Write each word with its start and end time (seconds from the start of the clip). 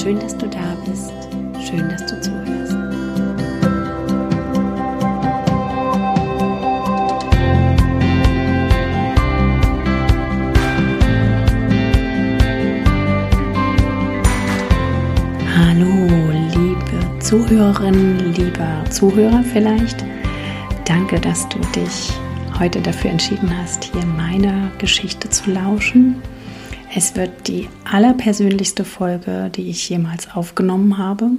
Schön, 0.00 0.18
dass 0.18 0.36
du 0.36 0.48
da 0.48 0.76
bist. 0.86 1.12
Schön, 1.64 1.88
dass 1.88 2.06
du 2.06 2.20
zuhörst. 2.20 2.72
Hallo, 15.56 16.30
liebe 16.54 17.20
Zuhörerin, 17.20 18.34
lieber 18.34 18.84
Zuhörer 18.90 19.42
vielleicht. 19.52 20.04
Danke, 20.84 21.20
dass 21.20 21.48
du 21.48 21.58
dich 21.76 22.12
heute 22.58 22.80
dafür 22.80 23.10
entschieden 23.10 23.50
hast, 23.56 23.84
hier 23.84 24.04
meiner 24.04 24.70
Geschichte 24.78 25.28
zu 25.30 25.50
lauschen. 25.50 26.20
Es 26.94 27.16
wird 27.16 27.48
die 27.48 27.68
allerpersönlichste 27.90 28.84
Folge, 28.84 29.50
die 29.54 29.70
ich 29.70 29.88
jemals 29.88 30.30
aufgenommen 30.30 30.98
habe. 30.98 31.30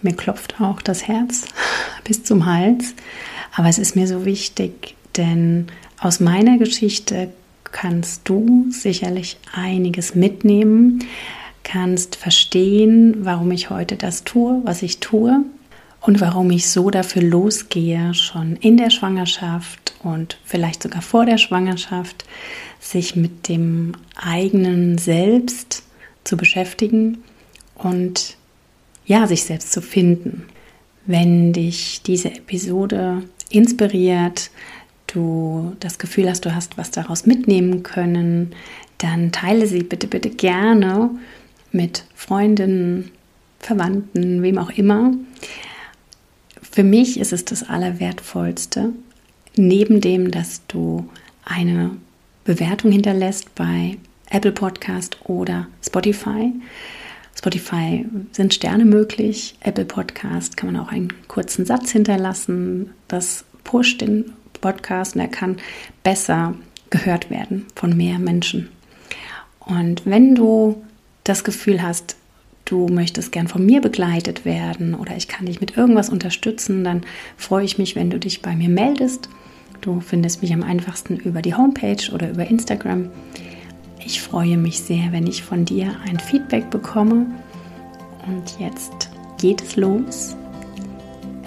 Mir 0.00 0.14
klopft 0.14 0.60
auch 0.60 0.80
das 0.80 1.06
Herz 1.06 1.44
bis 2.04 2.24
zum 2.24 2.46
Hals. 2.46 2.94
Aber 3.54 3.68
es 3.68 3.78
ist 3.78 3.96
mir 3.96 4.06
so 4.06 4.24
wichtig, 4.24 4.94
denn 5.16 5.66
aus 6.00 6.20
meiner 6.20 6.56
Geschichte 6.56 7.30
kannst 7.64 8.28
du 8.28 8.66
sicherlich 8.70 9.36
einiges 9.52 10.14
mitnehmen, 10.14 11.04
kannst 11.64 12.16
verstehen, 12.16 13.16
warum 13.20 13.50
ich 13.50 13.68
heute 13.68 13.96
das 13.96 14.24
tue, 14.24 14.62
was 14.64 14.82
ich 14.82 15.00
tue 15.00 15.44
und 16.08 16.22
warum 16.22 16.50
ich 16.50 16.70
so 16.70 16.88
dafür 16.88 17.20
losgehe, 17.20 18.14
schon 18.14 18.56
in 18.56 18.78
der 18.78 18.88
Schwangerschaft 18.88 19.92
und 20.02 20.38
vielleicht 20.42 20.82
sogar 20.82 21.02
vor 21.02 21.26
der 21.26 21.36
Schwangerschaft, 21.36 22.24
sich 22.80 23.14
mit 23.14 23.46
dem 23.46 23.92
eigenen 24.16 24.96
Selbst 24.96 25.82
zu 26.24 26.38
beschäftigen 26.38 27.18
und 27.74 28.38
ja, 29.04 29.26
sich 29.26 29.44
selbst 29.44 29.70
zu 29.70 29.82
finden. 29.82 30.46
Wenn 31.04 31.52
dich 31.52 32.00
diese 32.00 32.30
Episode 32.30 33.22
inspiriert, 33.50 34.50
du 35.08 35.76
das 35.78 35.98
Gefühl 35.98 36.30
hast, 36.30 36.46
du 36.46 36.54
hast 36.54 36.78
was 36.78 36.90
daraus 36.90 37.26
mitnehmen 37.26 37.82
können, 37.82 38.54
dann 38.96 39.30
teile 39.30 39.66
sie 39.66 39.82
bitte, 39.82 40.06
bitte 40.06 40.30
gerne 40.30 41.10
mit 41.70 42.04
Freundinnen, 42.14 43.10
Verwandten, 43.58 44.40
wem 44.42 44.56
auch 44.56 44.70
immer. 44.70 45.12
Für 46.70 46.84
mich 46.84 47.18
ist 47.18 47.32
es 47.32 47.44
das 47.44 47.68
Allerwertvollste, 47.68 48.92
neben 49.56 50.00
dem, 50.00 50.30
dass 50.30 50.62
du 50.68 51.08
eine 51.44 51.96
Bewertung 52.44 52.92
hinterlässt 52.92 53.54
bei 53.54 53.96
Apple 54.30 54.52
Podcast 54.52 55.18
oder 55.24 55.66
Spotify. 55.84 56.52
Spotify 57.34 58.04
sind 58.32 58.54
Sterne 58.54 58.84
möglich, 58.84 59.56
Apple 59.60 59.84
Podcast 59.84 60.56
kann 60.56 60.72
man 60.72 60.82
auch 60.82 60.92
einen 60.92 61.12
kurzen 61.28 61.64
Satz 61.64 61.92
hinterlassen. 61.92 62.90
Das 63.08 63.44
pusht 63.64 64.00
den 64.00 64.32
Podcast 64.60 65.14
und 65.14 65.22
er 65.22 65.28
kann 65.28 65.56
besser 66.02 66.54
gehört 66.90 67.30
werden 67.30 67.66
von 67.74 67.96
mehr 67.96 68.18
Menschen. 68.18 68.68
Und 69.60 70.04
wenn 70.04 70.34
du 70.34 70.82
das 71.24 71.44
Gefühl 71.44 71.82
hast, 71.82 72.16
du 72.68 72.88
möchtest 72.88 73.32
gern 73.32 73.48
von 73.48 73.64
mir 73.64 73.80
begleitet 73.80 74.44
werden 74.44 74.94
oder 74.94 75.16
ich 75.16 75.28
kann 75.28 75.46
dich 75.46 75.60
mit 75.60 75.76
irgendwas 75.76 76.10
unterstützen, 76.10 76.84
dann 76.84 77.02
freue 77.36 77.64
ich 77.64 77.78
mich, 77.78 77.96
wenn 77.96 78.10
du 78.10 78.18
dich 78.18 78.42
bei 78.42 78.54
mir 78.54 78.68
meldest. 78.68 79.28
Du 79.80 80.00
findest 80.00 80.42
mich 80.42 80.52
am 80.52 80.62
einfachsten 80.62 81.16
über 81.16 81.40
die 81.40 81.54
Homepage 81.54 82.12
oder 82.12 82.30
über 82.30 82.46
Instagram. 82.46 83.10
Ich 84.04 84.20
freue 84.20 84.56
mich 84.56 84.80
sehr, 84.80 85.12
wenn 85.12 85.26
ich 85.26 85.42
von 85.42 85.64
dir 85.64 85.96
ein 86.08 86.18
Feedback 86.18 86.70
bekomme. 86.70 87.26
Und 88.26 88.58
jetzt 88.58 89.10
geht 89.40 89.62
es 89.62 89.76
los. 89.76 90.36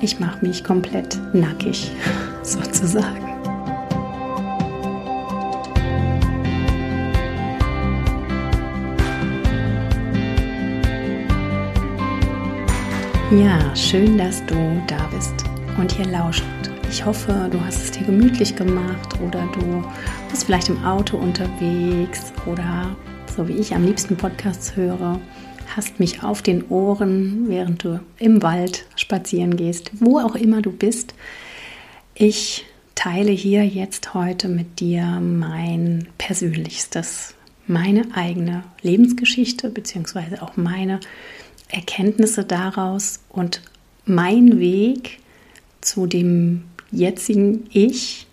Ich 0.01 0.19
mache 0.19 0.45
mich 0.45 0.63
komplett 0.63 1.19
nackig, 1.33 1.91
sozusagen. 2.43 3.30
Ja, 13.31 13.73
schön, 13.77 14.17
dass 14.17 14.45
du 14.45 14.83
da 14.87 15.07
bist 15.07 15.33
und 15.77 15.89
hier 15.89 16.05
lauscht. 16.05 16.43
Ich 16.89 17.05
hoffe, 17.05 17.47
du 17.49 17.61
hast 17.61 17.81
es 17.81 17.91
dir 17.91 18.05
gemütlich 18.05 18.57
gemacht 18.57 19.17
oder 19.25 19.47
du 19.53 19.85
bist 20.29 20.43
vielleicht 20.43 20.67
im 20.67 20.83
Auto 20.83 21.15
unterwegs 21.15 22.33
oder 22.45 22.93
so 23.33 23.47
wie 23.47 23.53
ich 23.53 23.73
am 23.73 23.85
liebsten 23.85 24.17
Podcasts 24.17 24.75
höre, 24.75 25.17
hast 25.73 25.97
mich 25.97 26.23
auf 26.23 26.41
den 26.41 26.67
Ohren, 26.67 27.45
während 27.47 27.85
du 27.85 28.01
im 28.19 28.43
Wald 28.43 28.85
spazieren 28.97 29.55
gehst, 29.55 29.91
wo 29.93 30.19
auch 30.19 30.35
immer 30.35 30.61
du 30.61 30.73
bist. 30.73 31.13
Ich 32.13 32.65
teile 32.95 33.31
hier 33.31 33.65
jetzt 33.65 34.13
heute 34.13 34.49
mit 34.49 34.81
dir 34.81 35.05
mein 35.05 36.09
persönlichstes, 36.17 37.33
meine 37.65 38.03
eigene 38.13 38.65
Lebensgeschichte 38.81 39.69
beziehungsweise 39.69 40.41
auch 40.41 40.57
meine 40.57 40.99
Erkenntnisse 41.71 42.43
daraus 42.43 43.19
und 43.29 43.61
mein 44.05 44.59
Weg 44.59 45.19
zu 45.81 46.05
dem 46.05 46.63
jetzigen 46.91 47.67
Ich, 47.71 48.27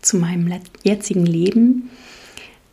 zu 0.00 0.16
meinem 0.16 0.60
jetzigen 0.82 1.26
Leben, 1.26 1.90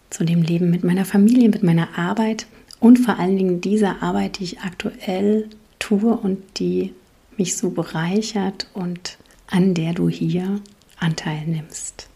zu 0.10 0.24
dem 0.24 0.42
Leben 0.42 0.70
mit 0.70 0.84
meiner 0.84 1.06
Familie, 1.06 1.50
mit 1.50 1.64
meiner 1.64 1.98
Arbeit 1.98 2.46
und 2.80 2.98
vor 2.98 3.20
allen 3.20 3.38
Dingen 3.38 3.62
dieser 3.62 4.04
Arbeit, 4.04 4.40
die 4.40 4.44
ich 4.44 4.60
aktuell 4.60 5.50
tue 5.80 6.16
und 6.16 6.60
die 6.60 6.94
mich 7.38 7.58
so 7.58 7.72
bereichert 7.72 8.68
und 8.74 9.18
an 9.48 9.74
der 9.74 9.94
du 9.94 10.10
hier 10.10 10.62
Anteil 11.00 11.46
nimmst. 11.48 12.08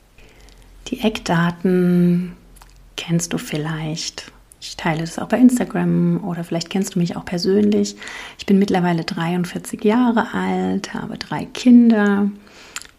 Die 0.88 1.00
Eckdaten 1.00 2.34
kennst 2.96 3.34
du 3.34 3.38
vielleicht. 3.38 4.32
Ich 4.68 4.78
teile 4.78 5.02
das 5.02 5.20
auch 5.20 5.28
bei 5.28 5.38
Instagram 5.38 6.24
oder 6.24 6.44
vielleicht 6.44 6.72
kennst 6.72 6.96
du 6.96 7.00
mich 7.00 7.16
auch 7.16 7.24
persönlich. 7.24 7.96
Ich 8.40 8.48
bin 8.48 8.58
mittlerweile 8.58 9.03
43 9.03 9.84
Jahre 9.84 10.34
alt, 10.34 10.96
habe 10.96 11.20
drei 11.20 11.46
Kinder, 11.46 12.31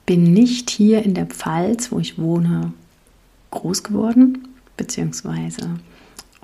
bin 0.07 0.33
nicht 0.33 0.71
hier 0.71 1.03
in 1.03 1.15
der 1.15 1.27
Pfalz, 1.27 1.91
wo 1.91 1.99
ich 1.99 2.19
wohne, 2.19 2.73
groß 3.51 3.83
geworden, 3.83 4.47
beziehungsweise 4.77 5.71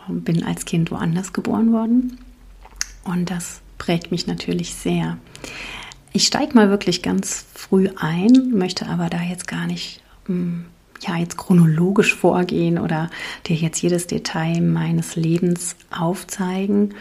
bin 0.09 0.43
als 0.43 0.65
Kind 0.65 0.91
woanders 0.91 1.33
geboren 1.33 1.73
worden. 1.73 2.19
Und 3.05 3.31
das 3.31 3.61
prägt 3.79 4.11
mich 4.11 4.27
natürlich 4.27 4.75
sehr. 4.75 5.19
Ich 6.13 6.27
steige 6.27 6.55
mal 6.55 6.69
wirklich 6.69 7.01
ganz 7.01 7.47
früh 7.55 7.89
ein, 7.97 8.51
möchte 8.51 8.87
aber 8.87 9.09
da 9.09 9.23
jetzt 9.23 9.47
gar 9.47 9.67
nicht 9.67 10.03
hm, 10.27 10.65
ja 11.07 11.17
jetzt 11.17 11.37
chronologisch 11.37 12.15
vorgehen 12.15 12.79
oder 12.79 13.11
dir 13.47 13.57
jetzt 13.57 13.83
jedes 13.83 14.07
Detail 14.07 14.61
meines 14.61 15.17
Lebens 15.17 15.77
aufzeigen. 15.91 16.95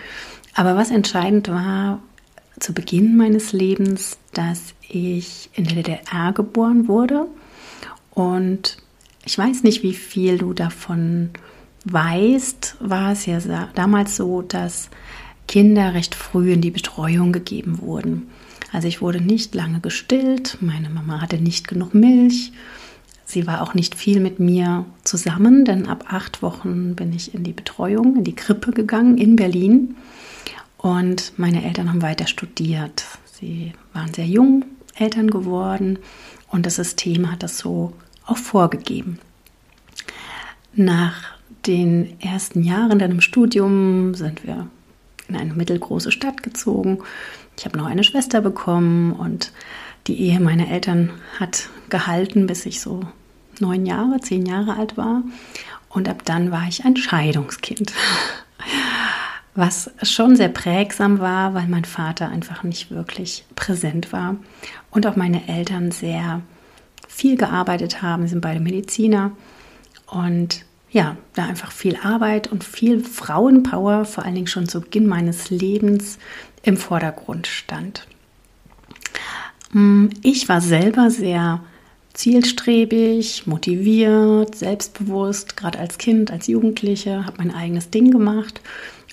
Aber 0.53 0.75
was 0.75 0.91
entscheidend 0.91 1.47
war 1.49 2.01
zu 2.59 2.73
Beginn 2.73 3.15
meines 3.15 3.53
Lebens, 3.53 4.17
dass 4.33 4.73
ich 4.87 5.49
in 5.53 5.65
der 5.65 5.75
DDR 5.75 6.33
geboren 6.33 6.87
wurde 6.87 7.27
und 8.11 8.77
ich 9.23 9.37
weiß 9.37 9.63
nicht, 9.63 9.83
wie 9.83 9.93
viel 9.93 10.39
du 10.39 10.53
davon 10.53 11.29
weißt, 11.85 12.77
war 12.79 13.11
es 13.11 13.25
ja 13.25 13.39
damals 13.75 14.15
so, 14.15 14.41
dass 14.41 14.89
Kinder 15.47 15.93
recht 15.93 16.15
früh 16.15 16.51
in 16.51 16.61
die 16.61 16.71
Betreuung 16.71 17.31
gegeben 17.31 17.81
wurden. 17.81 18.29
Also 18.71 18.87
ich 18.87 19.01
wurde 19.01 19.21
nicht 19.21 19.53
lange 19.53 19.79
gestillt, 19.79 20.57
meine 20.61 20.89
Mama 20.89 21.21
hatte 21.21 21.37
nicht 21.37 21.67
genug 21.67 21.93
Milch 21.93 22.51
Sie 23.31 23.47
war 23.47 23.61
auch 23.61 23.73
nicht 23.73 23.95
viel 23.95 24.19
mit 24.19 24.41
mir 24.41 24.85
zusammen, 25.05 25.63
denn 25.63 25.87
ab 25.87 26.03
acht 26.09 26.41
Wochen 26.41 26.95
bin 26.95 27.13
ich 27.13 27.33
in 27.33 27.45
die 27.45 27.53
Betreuung, 27.53 28.17
in 28.17 28.25
die 28.25 28.35
Krippe 28.35 28.73
gegangen 28.73 29.17
in 29.17 29.37
Berlin. 29.37 29.95
Und 30.77 31.31
meine 31.37 31.63
Eltern 31.63 31.87
haben 31.87 32.01
weiter 32.01 32.27
studiert. 32.27 33.05
Sie 33.31 33.71
waren 33.93 34.13
sehr 34.13 34.25
jung, 34.25 34.65
Eltern 34.95 35.29
geworden 35.29 35.97
und 36.49 36.65
das 36.65 36.75
System 36.75 37.31
hat 37.31 37.41
das 37.41 37.57
so 37.57 37.93
auch 38.25 38.35
vorgegeben. 38.35 39.17
Nach 40.73 41.15
den 41.65 42.19
ersten 42.19 42.61
Jahren 42.63 42.99
dann 42.99 43.11
im 43.11 43.21
Studium 43.21 44.13
sind 44.13 44.45
wir 44.45 44.67
in 45.29 45.37
eine 45.37 45.53
mittelgroße 45.53 46.11
Stadt 46.11 46.43
gezogen. 46.43 46.99
Ich 47.57 47.63
habe 47.63 47.77
noch 47.77 47.85
eine 47.85 48.03
Schwester 48.03 48.41
bekommen 48.41 49.13
und 49.13 49.53
die 50.07 50.19
Ehe 50.19 50.41
meiner 50.41 50.69
Eltern 50.69 51.11
hat 51.39 51.69
gehalten, 51.89 52.45
bis 52.45 52.65
ich 52.65 52.81
so 52.81 53.01
neun 53.59 53.85
Jahre, 53.85 54.19
zehn 54.21 54.45
Jahre 54.45 54.77
alt 54.77 54.97
war. 54.97 55.23
Und 55.89 56.07
ab 56.07 56.23
dann 56.25 56.51
war 56.51 56.67
ich 56.67 56.85
ein 56.85 56.95
Scheidungskind. 56.95 57.93
Was 59.53 59.91
schon 60.03 60.37
sehr 60.37 60.47
prägsam 60.47 61.19
war, 61.19 61.53
weil 61.53 61.67
mein 61.67 61.83
Vater 61.83 62.29
einfach 62.29 62.63
nicht 62.63 62.89
wirklich 62.89 63.43
präsent 63.55 64.13
war 64.13 64.37
und 64.91 65.05
auch 65.05 65.17
meine 65.17 65.47
Eltern 65.49 65.91
sehr 65.91 66.41
viel 67.09 67.35
gearbeitet 67.35 68.01
haben. 68.01 68.27
Sind 68.27 68.39
beide 68.39 68.61
Mediziner 68.61 69.31
und 70.07 70.63
ja, 70.89 71.17
da 71.33 71.45
einfach 71.45 71.71
viel 71.71 71.97
Arbeit 72.01 72.51
und 72.51 72.63
viel 72.63 73.03
Frauenpower, 73.03 74.05
vor 74.05 74.25
allen 74.25 74.35
Dingen 74.35 74.47
schon 74.47 74.67
zu 74.67 74.81
Beginn 74.81 75.07
meines 75.07 75.49
Lebens, 75.49 76.17
im 76.63 76.77
Vordergrund 76.77 77.47
stand. 77.47 78.05
Mm, 79.71 80.07
ich 80.21 80.47
war 80.49 80.61
selber 80.61 81.09
sehr 81.09 81.61
zielstrebig, 82.13 83.47
motiviert, 83.47 84.55
selbstbewusst, 84.55 85.57
gerade 85.57 85.79
als 85.79 85.97
Kind, 85.97 86.31
als 86.31 86.47
Jugendliche, 86.47 87.25
habe 87.25 87.37
mein 87.37 87.53
eigenes 87.53 87.89
Ding 87.89 88.11
gemacht. 88.11 88.61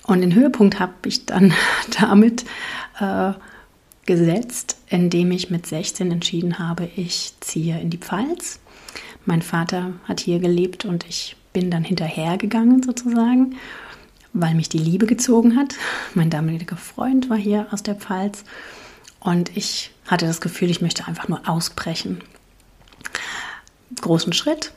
Und 0.05 0.21
den 0.21 0.33
Höhepunkt 0.33 0.79
habe 0.79 0.93
ich 1.05 1.25
dann 1.25 1.53
damit 1.99 2.45
äh, 2.99 3.33
gesetzt, 4.05 4.77
indem 4.87 5.31
ich 5.31 5.51
mit 5.51 5.67
16 5.67 6.11
entschieden 6.11 6.57
habe, 6.59 6.89
ich 6.95 7.33
ziehe 7.41 7.79
in 7.79 7.89
die 7.89 7.97
Pfalz. 7.97 8.59
Mein 9.25 9.41
Vater 9.41 9.93
hat 10.05 10.19
hier 10.19 10.39
gelebt 10.39 10.85
und 10.85 11.05
ich 11.07 11.35
bin 11.53 11.69
dann 11.69 11.83
hinterhergegangen 11.83 12.81
sozusagen, 12.81 13.55
weil 14.33 14.55
mich 14.55 14.69
die 14.69 14.79
Liebe 14.79 15.05
gezogen 15.05 15.55
hat. 15.55 15.75
Mein 16.15 16.31
damaliger 16.31 16.77
Freund 16.77 17.29
war 17.29 17.37
hier 17.37 17.67
aus 17.71 17.83
der 17.83 17.95
Pfalz 17.95 18.43
und 19.19 19.55
ich 19.55 19.91
hatte 20.07 20.25
das 20.25 20.41
Gefühl, 20.41 20.71
ich 20.71 20.81
möchte 20.81 21.07
einfach 21.07 21.27
nur 21.27 21.47
ausbrechen. 21.47 22.21
Großen 24.01 24.33
Schritt, 24.33 24.71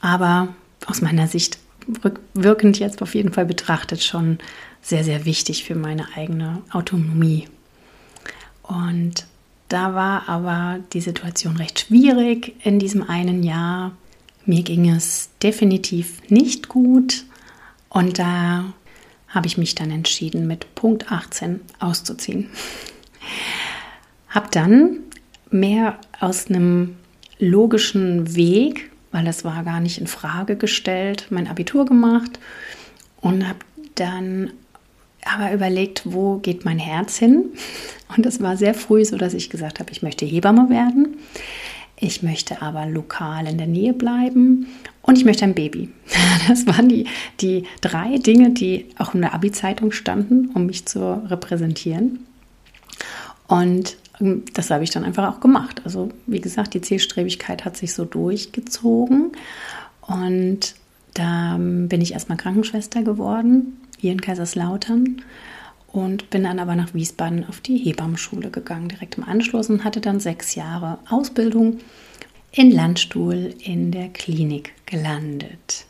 aber 0.00 0.54
aus 0.86 1.00
meiner 1.00 1.26
Sicht 1.26 1.58
rückwirkend 2.04 2.78
jetzt 2.78 3.02
auf 3.02 3.14
jeden 3.14 3.32
Fall 3.32 3.46
betrachtet 3.46 4.02
schon 4.02 4.38
sehr, 4.82 5.04
sehr 5.04 5.24
wichtig 5.24 5.64
für 5.64 5.74
meine 5.74 6.06
eigene 6.16 6.62
Autonomie. 6.70 7.48
Und 8.62 9.26
da 9.68 9.94
war 9.94 10.28
aber 10.28 10.80
die 10.92 11.00
Situation 11.00 11.56
recht 11.56 11.80
schwierig 11.80 12.54
in 12.64 12.78
diesem 12.78 13.02
einen 13.02 13.42
Jahr. 13.42 13.92
Mir 14.44 14.62
ging 14.62 14.88
es 14.90 15.30
definitiv 15.42 16.22
nicht 16.30 16.68
gut 16.68 17.24
und 17.88 18.18
da 18.18 18.72
habe 19.28 19.46
ich 19.46 19.58
mich 19.58 19.74
dann 19.74 19.90
entschieden, 19.90 20.46
mit 20.46 20.74
Punkt 20.74 21.12
18 21.12 21.60
auszuziehen. 21.80 22.48
Habe 24.28 24.48
dann 24.50 25.00
mehr 25.50 25.98
aus 26.20 26.48
einem 26.48 26.96
logischen 27.38 28.34
Weg, 28.34 28.90
weil 29.12 29.26
es 29.26 29.44
war 29.44 29.62
gar 29.64 29.80
nicht 29.80 29.98
in 29.98 30.06
Frage 30.06 30.56
gestellt, 30.56 31.26
mein 31.30 31.48
Abitur 31.48 31.86
gemacht 31.86 32.38
und 33.20 33.46
habe 33.48 33.60
dann 33.94 34.52
aber 35.24 35.52
überlegt, 35.52 36.02
wo 36.04 36.38
geht 36.38 36.64
mein 36.64 36.78
Herz 36.78 37.18
hin? 37.18 37.46
Und 38.16 38.24
das 38.24 38.40
war 38.40 38.56
sehr 38.56 38.72
früh 38.72 39.04
so, 39.04 39.18
dass 39.18 39.34
ich 39.34 39.50
gesagt 39.50 39.80
habe, 39.80 39.92
ich 39.92 40.00
möchte 40.00 40.24
Hebamme 40.24 40.70
werden. 40.70 41.18
Ich 42.00 42.22
möchte 42.22 42.62
aber 42.62 42.86
lokal 42.86 43.46
in 43.46 43.58
der 43.58 43.66
Nähe 43.66 43.92
bleiben 43.92 44.66
und 45.02 45.18
ich 45.18 45.24
möchte 45.24 45.44
ein 45.44 45.54
Baby. 45.54 45.90
Das 46.48 46.66
waren 46.66 46.88
die, 46.88 47.06
die 47.40 47.64
drei 47.82 48.16
Dinge, 48.16 48.50
die 48.50 48.86
auch 48.96 49.14
in 49.14 49.20
der 49.20 49.34
Abi-Zeitung 49.34 49.92
standen, 49.92 50.50
um 50.54 50.64
mich 50.64 50.86
zu 50.86 51.22
repräsentieren. 51.28 52.20
Und 53.48 53.98
das 54.20 54.70
habe 54.70 54.84
ich 54.84 54.90
dann 54.90 55.04
einfach 55.04 55.32
auch 55.32 55.40
gemacht. 55.40 55.82
Also 55.84 56.10
wie 56.26 56.40
gesagt, 56.40 56.74
die 56.74 56.80
Zielstrebigkeit 56.80 57.64
hat 57.64 57.76
sich 57.76 57.94
so 57.94 58.04
durchgezogen. 58.04 59.32
Und 60.02 60.74
da 61.14 61.56
bin 61.58 62.00
ich 62.00 62.12
erstmal 62.12 62.38
Krankenschwester 62.38 63.02
geworden, 63.02 63.78
hier 63.98 64.12
in 64.12 64.20
Kaiserslautern 64.20 65.22
und 65.88 66.30
bin 66.30 66.44
dann 66.44 66.58
aber 66.58 66.76
nach 66.76 66.94
Wiesbaden 66.94 67.48
auf 67.48 67.60
die 67.60 67.78
Hebammenschule 67.78 68.50
gegangen, 68.50 68.88
direkt 68.88 69.18
im 69.18 69.24
Anschluss 69.24 69.70
und 69.70 69.84
hatte 69.84 70.00
dann 70.00 70.20
sechs 70.20 70.54
Jahre 70.54 70.98
Ausbildung 71.08 71.78
in 72.52 72.70
Landstuhl 72.70 73.54
in 73.62 73.90
der 73.90 74.08
Klinik 74.08 74.72
gelandet. 74.86 75.86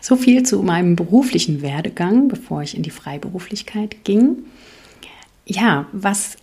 So 0.00 0.16
viel 0.16 0.42
zu 0.42 0.62
meinem 0.62 0.96
beruflichen 0.96 1.60
Werdegang, 1.60 2.28
bevor 2.28 2.62
ich 2.62 2.76
in 2.76 2.82
die 2.82 2.90
Freiberuflichkeit 2.90 4.04
ging. 4.04 4.44
Ja, 5.44 5.86
was 5.92 6.36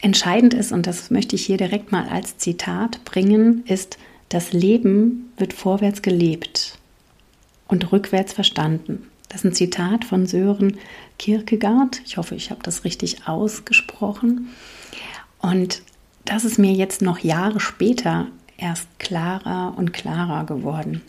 entscheidend 0.00 0.54
ist, 0.54 0.72
und 0.72 0.86
das 0.86 1.10
möchte 1.10 1.36
ich 1.36 1.46
hier 1.46 1.56
direkt 1.56 1.92
mal 1.92 2.08
als 2.08 2.38
Zitat 2.38 3.04
bringen, 3.04 3.64
ist, 3.66 3.98
das 4.28 4.52
Leben 4.52 5.32
wird 5.36 5.52
vorwärts 5.52 6.02
gelebt 6.02 6.78
und 7.68 7.92
rückwärts 7.92 8.32
verstanden. 8.32 9.06
Das 9.28 9.40
ist 9.40 9.44
ein 9.44 9.54
Zitat 9.54 10.04
von 10.04 10.26
Sören 10.26 10.78
Kierkegaard. 11.18 12.00
Ich 12.04 12.16
hoffe, 12.16 12.34
ich 12.34 12.50
habe 12.50 12.62
das 12.62 12.84
richtig 12.84 13.28
ausgesprochen. 13.28 14.48
Und 15.40 15.82
das 16.24 16.44
ist 16.44 16.58
mir 16.58 16.72
jetzt 16.72 17.02
noch 17.02 17.18
Jahre 17.20 17.60
später 17.60 18.26
erst 18.56 18.86
klarer 18.98 19.74
und 19.76 19.92
klarer 19.92 20.44
geworden. 20.44 21.02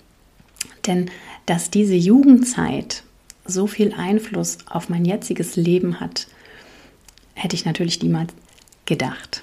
Denn 0.87 1.09
dass 1.45 1.69
diese 1.69 1.95
Jugendzeit 1.95 3.03
so 3.45 3.67
viel 3.67 3.93
Einfluss 3.93 4.59
auf 4.67 4.89
mein 4.89 5.05
jetziges 5.05 5.55
Leben 5.55 5.99
hat, 5.99 6.27
hätte 7.33 7.55
ich 7.55 7.65
natürlich 7.65 8.01
niemals 8.01 8.33
gedacht. 8.85 9.41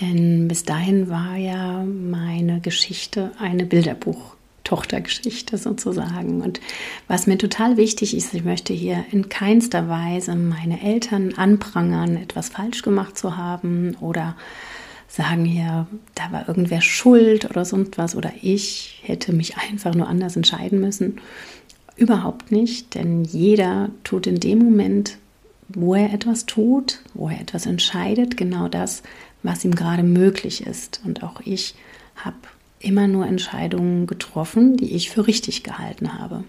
Denn 0.00 0.48
bis 0.48 0.64
dahin 0.64 1.08
war 1.08 1.36
ja 1.36 1.82
meine 1.84 2.60
Geschichte 2.60 3.32
eine 3.38 3.64
Bilderbuch. 3.64 4.36
Tochtergeschichte 4.68 5.56
sozusagen. 5.56 6.42
Und 6.42 6.60
was 7.06 7.26
mir 7.26 7.38
total 7.38 7.78
wichtig 7.78 8.14
ist, 8.14 8.34
ich 8.34 8.44
möchte 8.44 8.74
hier 8.74 9.02
in 9.10 9.30
keinster 9.30 9.88
Weise 9.88 10.34
meine 10.34 10.82
Eltern 10.82 11.32
anprangern, 11.38 12.18
etwas 12.18 12.50
falsch 12.50 12.82
gemacht 12.82 13.16
zu 13.16 13.38
haben 13.38 13.96
oder 14.02 14.36
sagen 15.08 15.46
hier, 15.46 15.86
da 16.14 16.32
war 16.32 16.48
irgendwer 16.48 16.82
schuld 16.82 17.48
oder 17.48 17.64
sonst 17.64 17.96
was 17.96 18.14
oder 18.14 18.30
ich 18.42 19.00
hätte 19.04 19.32
mich 19.32 19.56
einfach 19.56 19.94
nur 19.94 20.06
anders 20.06 20.36
entscheiden 20.36 20.80
müssen. 20.80 21.18
Überhaupt 21.96 22.52
nicht, 22.52 22.94
denn 22.94 23.24
jeder 23.24 23.88
tut 24.04 24.26
in 24.26 24.38
dem 24.38 24.58
Moment, 24.58 25.16
wo 25.68 25.94
er 25.94 26.12
etwas 26.12 26.46
tut, 26.46 27.00
wo 27.14 27.28
er 27.28 27.40
etwas 27.40 27.66
entscheidet, 27.66 28.36
genau 28.36 28.68
das, 28.68 29.02
was 29.42 29.64
ihm 29.64 29.74
gerade 29.74 30.02
möglich 30.02 30.66
ist. 30.66 31.00
Und 31.04 31.22
auch 31.22 31.40
ich 31.44 31.74
habe 32.16 32.36
immer 32.80 33.06
nur 33.06 33.26
Entscheidungen 33.26 34.06
getroffen, 34.06 34.76
die 34.76 34.94
ich 34.94 35.10
für 35.10 35.26
richtig 35.26 35.62
gehalten 35.62 36.18
habe. 36.18 36.44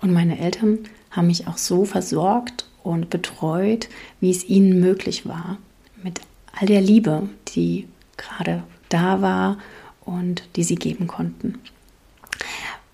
Und 0.00 0.12
meine 0.12 0.38
Eltern 0.38 0.80
haben 1.10 1.28
mich 1.28 1.46
auch 1.46 1.58
so 1.58 1.84
versorgt 1.84 2.68
und 2.82 3.10
betreut, 3.10 3.88
wie 4.20 4.30
es 4.30 4.44
ihnen 4.48 4.80
möglich 4.80 5.26
war, 5.26 5.58
mit 6.02 6.20
all 6.52 6.66
der 6.66 6.80
Liebe, 6.80 7.28
die 7.54 7.88
gerade 8.16 8.62
da 8.88 9.20
war 9.20 9.58
und 10.04 10.42
die 10.56 10.64
sie 10.64 10.76
geben 10.76 11.06
konnten. 11.06 11.58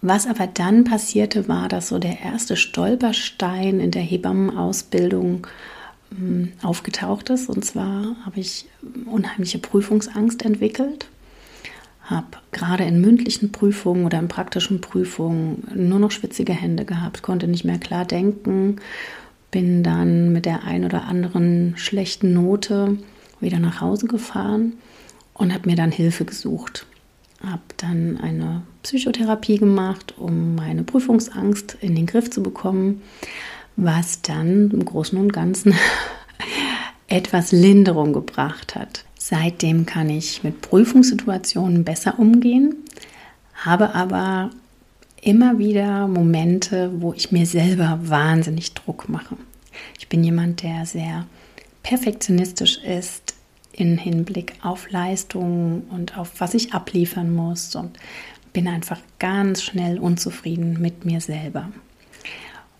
Was 0.06 0.26
aber 0.26 0.46
dann 0.46 0.84
passierte, 0.84 1.48
war, 1.48 1.68
dass 1.68 1.88
so 1.88 1.98
der 1.98 2.20
erste 2.20 2.56
Stolperstein 2.56 3.80
in 3.80 3.90
der 3.90 4.02
Hebammenausbildung 4.02 5.46
hm, 6.14 6.52
aufgetaucht 6.62 7.30
ist. 7.30 7.48
Und 7.48 7.64
zwar 7.64 8.14
habe 8.26 8.38
ich 8.38 8.66
unheimliche 9.06 9.58
Prüfungsangst 9.58 10.44
entwickelt 10.44 11.08
habe 12.04 12.26
gerade 12.52 12.84
in 12.84 13.00
mündlichen 13.00 13.50
Prüfungen 13.50 14.04
oder 14.04 14.18
in 14.18 14.28
praktischen 14.28 14.80
Prüfungen 14.80 15.66
nur 15.74 15.98
noch 15.98 16.10
schwitzige 16.10 16.52
Hände 16.52 16.84
gehabt, 16.84 17.22
konnte 17.22 17.48
nicht 17.48 17.64
mehr 17.64 17.78
klar 17.78 18.04
denken, 18.04 18.76
bin 19.50 19.82
dann 19.82 20.32
mit 20.32 20.44
der 20.44 20.64
ein 20.64 20.84
oder 20.84 21.04
anderen 21.04 21.74
schlechten 21.76 22.34
Note 22.34 22.98
wieder 23.40 23.58
nach 23.58 23.80
Hause 23.80 24.06
gefahren 24.06 24.74
und 25.32 25.54
habe 25.54 25.68
mir 25.68 25.76
dann 25.76 25.92
Hilfe 25.92 26.24
gesucht. 26.24 26.86
Habe 27.44 27.62
dann 27.76 28.18
eine 28.18 28.62
Psychotherapie 28.82 29.58
gemacht, 29.58 30.14
um 30.18 30.54
meine 30.54 30.82
Prüfungsangst 30.82 31.76
in 31.80 31.94
den 31.94 32.06
Griff 32.06 32.30
zu 32.30 32.42
bekommen, 32.42 33.02
was 33.76 34.22
dann 34.22 34.70
im 34.70 34.84
Großen 34.84 35.18
und 35.18 35.32
Ganzen 35.32 35.74
etwas 37.08 37.52
Linderung 37.52 38.12
gebracht 38.12 38.74
hat. 38.74 39.04
Seitdem 39.18 39.86
kann 39.86 40.10
ich 40.10 40.42
mit 40.42 40.60
Prüfungssituationen 40.60 41.84
besser 41.84 42.18
umgehen, 42.18 42.76
habe 43.54 43.94
aber 43.94 44.50
immer 45.20 45.58
wieder 45.58 46.06
Momente, 46.06 46.90
wo 46.98 47.14
ich 47.14 47.32
mir 47.32 47.46
selber 47.46 47.98
wahnsinnig 48.02 48.74
Druck 48.74 49.08
mache. 49.08 49.36
Ich 49.98 50.08
bin 50.08 50.22
jemand, 50.22 50.62
der 50.62 50.84
sehr 50.86 51.26
perfektionistisch 51.82 52.78
ist 52.78 53.33
in 53.76 53.98
Hinblick 53.98 54.54
auf 54.62 54.90
Leistungen 54.90 55.82
und 55.90 56.16
auf 56.16 56.40
was 56.40 56.54
ich 56.54 56.74
abliefern 56.74 57.34
muss 57.34 57.74
und 57.74 57.98
bin 58.52 58.68
einfach 58.68 59.00
ganz 59.18 59.62
schnell 59.62 59.98
unzufrieden 59.98 60.80
mit 60.80 61.04
mir 61.04 61.20
selber. 61.20 61.70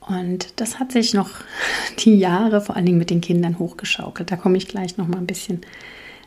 Und 0.00 0.60
das 0.60 0.78
hat 0.78 0.92
sich 0.92 1.14
noch 1.14 1.30
die 1.98 2.16
Jahre, 2.16 2.60
vor 2.60 2.76
allen 2.76 2.86
Dingen 2.86 2.98
mit 2.98 3.10
den 3.10 3.20
Kindern, 3.20 3.58
hochgeschaukelt. 3.58 4.30
Da 4.30 4.36
komme 4.36 4.56
ich 4.56 4.68
gleich 4.68 4.96
noch 4.96 5.08
mal 5.08 5.18
ein 5.18 5.26
bisschen 5.26 5.62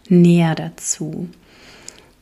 näher 0.10 0.56
dazu. 0.56 1.30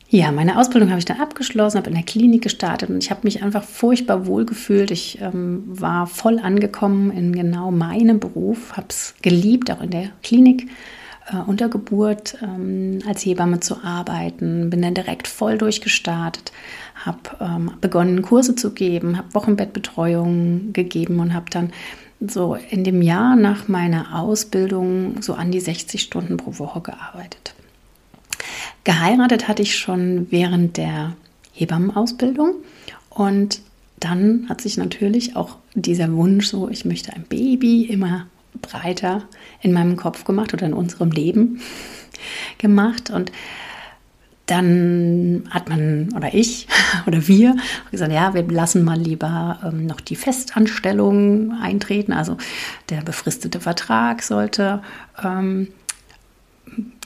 Ja, 0.08 0.30
meine 0.30 0.58
Ausbildung 0.58 0.90
habe 0.90 1.00
ich 1.00 1.04
dann 1.04 1.20
abgeschlossen, 1.20 1.78
habe 1.78 1.88
in 1.88 1.96
der 1.96 2.04
Klinik 2.04 2.42
gestartet 2.42 2.90
und 2.90 3.02
ich 3.02 3.10
habe 3.10 3.22
mich 3.24 3.42
einfach 3.42 3.64
furchtbar 3.64 4.26
wohl 4.26 4.46
gefühlt. 4.46 4.92
Ich 4.92 5.20
ähm, 5.20 5.64
war 5.66 6.06
voll 6.06 6.38
angekommen 6.38 7.10
in 7.10 7.34
genau 7.34 7.72
meinem 7.72 8.20
Beruf, 8.20 8.76
habe 8.76 8.86
es 8.88 9.14
geliebt, 9.20 9.68
auch 9.72 9.80
in 9.80 9.90
der 9.90 10.10
Klinik 10.22 10.68
äh, 11.32 11.36
unter 11.36 11.68
ähm, 12.42 13.00
als 13.06 13.24
Hebamme 13.24 13.60
zu 13.60 13.82
arbeiten. 13.82 14.70
Bin 14.70 14.82
dann 14.82 14.94
direkt 14.94 15.28
voll 15.28 15.58
durchgestartet, 15.58 16.52
habe 17.04 17.18
ähm, 17.40 17.72
begonnen, 17.80 18.22
Kurse 18.22 18.54
zu 18.54 18.72
geben, 18.72 19.16
habe 19.16 19.34
Wochenbettbetreuung 19.34 20.72
gegeben 20.72 21.20
und 21.20 21.34
habe 21.34 21.50
dann 21.50 21.72
so 22.20 22.56
in 22.70 22.84
dem 22.84 23.02
Jahr 23.02 23.36
nach 23.36 23.68
meiner 23.68 24.18
Ausbildung 24.18 25.20
so 25.20 25.34
an 25.34 25.50
die 25.50 25.60
60 25.60 26.00
Stunden 26.00 26.36
pro 26.36 26.58
Woche 26.58 26.80
gearbeitet. 26.80 27.54
Geheiratet 28.84 29.48
hatte 29.48 29.62
ich 29.62 29.76
schon 29.76 30.28
während 30.30 30.76
der 30.76 31.14
Hebammenausbildung 31.52 32.54
und 33.10 33.60
dann 33.98 34.46
hat 34.48 34.60
sich 34.60 34.76
natürlich 34.76 35.36
auch 35.36 35.56
dieser 35.74 36.12
Wunsch, 36.12 36.46
so 36.46 36.68
ich 36.68 36.84
möchte 36.84 37.12
ein 37.12 37.24
Baby, 37.24 37.84
immer 37.84 38.26
breiter 38.60 39.22
in 39.60 39.72
meinem 39.72 39.96
Kopf 39.96 40.24
gemacht 40.24 40.52
oder 40.54 40.66
in 40.66 40.74
unserem 40.74 41.10
Leben 41.10 41.60
gemacht. 42.58 43.10
Und 43.10 43.32
dann 44.46 45.44
hat 45.50 45.68
man 45.68 46.12
oder 46.16 46.32
ich 46.32 46.68
oder 47.06 47.26
wir 47.26 47.56
gesagt, 47.90 48.12
ja, 48.12 48.34
wir 48.34 48.46
lassen 48.46 48.84
mal 48.84 48.98
lieber 48.98 49.58
ähm, 49.64 49.86
noch 49.86 50.00
die 50.00 50.16
Festanstellung 50.16 51.52
eintreten. 51.60 52.12
Also 52.12 52.36
der 52.88 53.02
befristete 53.02 53.60
Vertrag 53.60 54.22
sollte 54.22 54.82
ähm, 55.22 55.68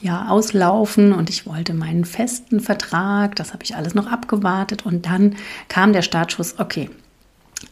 ja, 0.01 0.27
auslaufen 0.27 1.13
und 1.13 1.29
ich 1.29 1.45
wollte 1.45 1.73
meinen 1.73 2.05
festen 2.05 2.59
Vertrag, 2.59 3.35
das 3.35 3.53
habe 3.53 3.63
ich 3.63 3.75
alles 3.75 3.93
noch 3.93 4.07
abgewartet 4.07 4.85
und 4.85 5.05
dann 5.05 5.35
kam 5.67 5.93
der 5.93 6.01
Startschuss, 6.01 6.55
okay, 6.59 6.89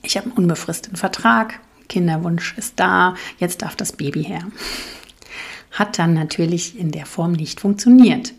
ich 0.03 0.15
habe 0.15 0.27
einen 0.27 0.37
unbefristeten 0.37 0.97
Vertrag, 0.97 1.59
Kinderwunsch 1.89 2.55
ist 2.57 2.79
da, 2.79 3.15
jetzt 3.39 3.61
darf 3.61 3.75
das 3.75 3.91
Baby 3.91 4.23
her. 4.23 4.43
Hat 5.71 5.99
dann 5.99 6.13
natürlich 6.13 6.79
in 6.79 6.91
der 6.91 7.05
Form 7.05 7.33
nicht 7.33 7.59
funktioniert, 7.59 8.33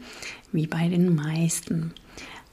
wie 0.53 0.67
bei 0.67 0.89
den 0.89 1.15
meisten. 1.15 1.93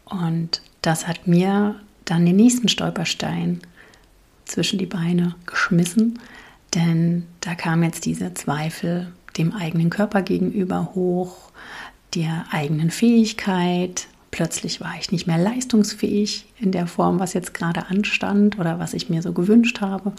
Und 0.05 0.61
das 0.81 1.07
hat 1.07 1.27
mir 1.27 1.75
dann 2.05 2.25
den 2.25 2.35
nächsten 2.35 2.67
Stolperstein 2.67 3.61
zwischen 4.45 4.79
die 4.79 4.85
Beine 4.85 5.35
geschmissen, 5.45 6.19
denn 6.73 7.25
da 7.41 7.55
kam 7.55 7.83
jetzt 7.83 8.05
dieser 8.05 8.35
Zweifel, 8.35 9.11
dem 9.37 9.53
eigenen 9.53 9.89
Körper 9.89 10.21
gegenüber 10.21 10.91
hoch, 10.95 11.51
der 12.15 12.45
eigenen 12.51 12.91
Fähigkeit. 12.91 14.07
Plötzlich 14.31 14.81
war 14.81 14.93
ich 14.99 15.11
nicht 15.11 15.27
mehr 15.27 15.37
leistungsfähig 15.37 16.45
in 16.59 16.71
der 16.71 16.87
Form, 16.87 17.19
was 17.19 17.33
jetzt 17.33 17.53
gerade 17.53 17.87
anstand 17.87 18.59
oder 18.59 18.79
was 18.79 18.93
ich 18.93 19.09
mir 19.09 19.21
so 19.21 19.33
gewünscht 19.33 19.81
habe. 19.81 20.13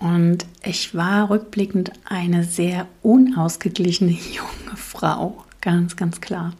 Und 0.00 0.46
ich 0.64 0.94
war 0.94 1.28
rückblickend 1.28 1.92
eine 2.04 2.44
sehr 2.44 2.88
unausgeglichene 3.02 4.10
junge 4.32 4.76
Frau, 4.76 5.44
ganz, 5.60 5.96
ganz 5.96 6.20
klar. 6.20 6.54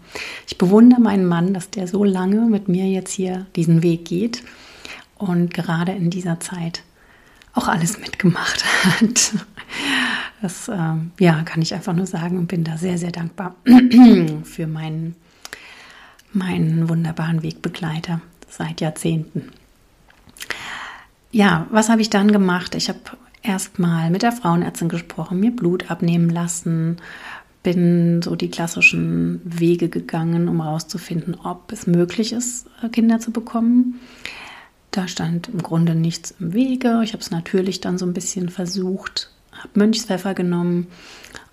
Ich 0.47 0.59
bewundere 0.59 1.01
meinen 1.01 1.27
Mann, 1.27 1.55
dass 1.55 1.71
der 1.71 1.89
so 1.89 2.05
lange 2.05 2.43
mit 2.43 2.69
mir 2.69 2.87
jetzt 2.87 3.13
hier 3.13 3.47
diesen 3.57 3.83
Weg 3.83 4.05
geht 4.05 4.43
und 5.17 5.55
gerade 5.55 5.93
in 5.93 6.11
dieser 6.11 6.39
Zeit 6.39 6.83
auch 7.55 7.67
alles 7.67 7.99
mitgemacht 7.99 8.65
hat. 8.85 9.33
Das 10.43 10.69
äh, 10.69 10.95
ja, 11.19 11.43
kann 11.43 11.63
ich 11.63 11.75
einfach 11.75 11.95
nur 11.95 12.07
sagen 12.07 12.39
und 12.39 12.47
bin 12.47 12.63
da 12.63 12.77
sehr, 12.77 12.99
sehr 12.99 13.11
dankbar 13.11 13.57
für 14.45 14.67
meinen, 14.67 15.17
meinen 16.33 16.89
wunderbaren 16.89 17.43
Wegbegleiter 17.43 18.21
seit 18.49 18.81
Jahrzehnten. 18.81 19.51
Ja, 21.33 21.67
was 21.71 21.89
habe 21.89 22.03
ich 22.03 22.11
dann 22.11 22.33
gemacht? 22.33 22.75
Ich 22.75 22.89
habe 22.89 22.99
erstmal 23.43 24.11
mit 24.11 24.23
der 24.23 24.33
Frauenärztin 24.33 24.89
gesprochen, 24.89 25.41
mir 25.41 25.51
Blut 25.51 25.91
abnehmen 25.91 26.31
lassen, 26.31 26.97
bin 27.63 28.23
so 28.23 28.37
die 28.37 28.51
klassischen 28.51 29.41
Wege 29.45 29.89
gegangen, 29.89 30.49
um 30.49 30.63
herauszufinden, 30.63 31.35
ob 31.35 31.73
es 31.73 31.87
möglich 31.87 32.33
ist, 32.33 32.67
Kinder 32.93 33.21
zu 33.21 33.33
bekommen. 33.33 34.01
Da 34.91 35.07
stand 35.09 35.49
im 35.49 35.63
Grunde 35.63 35.95
nichts 35.95 36.35
im 36.41 36.53
Wege. 36.53 37.01
Ich 37.05 37.13
habe 37.13 37.23
es 37.23 37.31
natürlich 37.31 37.81
dann 37.81 37.99
so 37.99 38.07
ein 38.07 38.15
bisschen 38.15 38.49
versucht, 38.49 39.31
habe 39.53 39.69
Mönchspfeffer 39.75 40.35
genommen, 40.35 40.87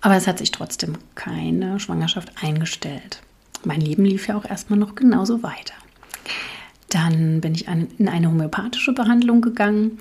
aber 0.00 0.16
es 0.16 0.26
hat 0.26 0.38
sich 0.38 0.50
trotzdem 0.50 0.94
keine 1.14 1.78
Schwangerschaft 1.78 2.32
eingestellt. 2.42 3.20
Mein 3.64 3.80
Leben 3.80 4.04
lief 4.04 4.28
ja 4.28 4.36
auch 4.36 4.44
erstmal 4.44 4.78
noch 4.78 4.94
genauso 4.94 5.42
weiter. 5.42 5.74
Dann 6.90 7.42
bin 7.42 7.54
ich 7.54 7.68
in 7.68 8.08
eine 8.08 8.28
homöopathische 8.28 8.92
Behandlung 8.92 9.42
gegangen 9.42 9.98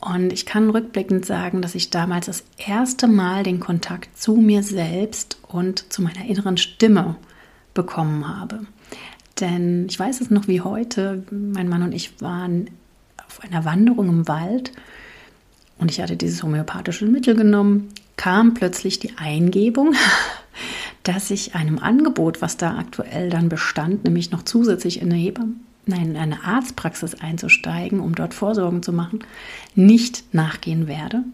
und 0.00 0.32
ich 0.32 0.46
kann 0.46 0.70
rückblickend 0.70 1.26
sagen, 1.26 1.60
dass 1.60 1.74
ich 1.74 1.90
damals 1.90 2.26
das 2.26 2.44
erste 2.56 3.06
Mal 3.06 3.42
den 3.42 3.60
Kontakt 3.60 4.18
zu 4.18 4.36
mir 4.36 4.62
selbst 4.62 5.38
und 5.46 5.92
zu 5.92 6.00
meiner 6.00 6.24
inneren 6.24 6.56
Stimme 6.56 7.16
bekommen 7.74 8.26
habe. 8.26 8.60
Denn 9.40 9.86
ich 9.88 9.98
weiß 9.98 10.20
es 10.22 10.30
noch 10.30 10.48
wie 10.48 10.62
heute, 10.62 11.24
mein 11.30 11.68
Mann 11.68 11.82
und 11.82 11.92
ich 11.92 12.20
waren 12.20 12.70
auf 13.26 13.42
einer 13.42 13.64
Wanderung 13.64 14.08
im 14.08 14.28
Wald 14.28 14.72
und 15.78 15.90
ich 15.90 16.00
hatte 16.00 16.16
dieses 16.16 16.42
homöopathische 16.42 17.06
Mittel 17.06 17.34
genommen, 17.34 17.88
kam 18.16 18.54
plötzlich 18.54 18.98
die 19.00 19.16
Eingebung, 19.18 19.94
dass 21.02 21.30
ich 21.30 21.54
einem 21.54 21.78
Angebot, 21.78 22.40
was 22.40 22.56
da 22.56 22.78
aktuell 22.78 23.28
dann 23.28 23.50
bestand, 23.50 24.04
nämlich 24.04 24.30
noch 24.30 24.42
zusätzlich 24.42 25.00
in 25.00 25.12
eine 25.12 25.20
Hebamme, 25.20 25.54
in 25.96 26.16
eine 26.16 26.44
Arztpraxis 26.44 27.14
einzusteigen, 27.14 28.00
um 28.00 28.14
dort 28.14 28.34
Vorsorgen 28.34 28.82
zu 28.82 28.92
machen, 28.92 29.20
nicht 29.74 30.34
nachgehen 30.34 30.86
werde, 30.86 31.24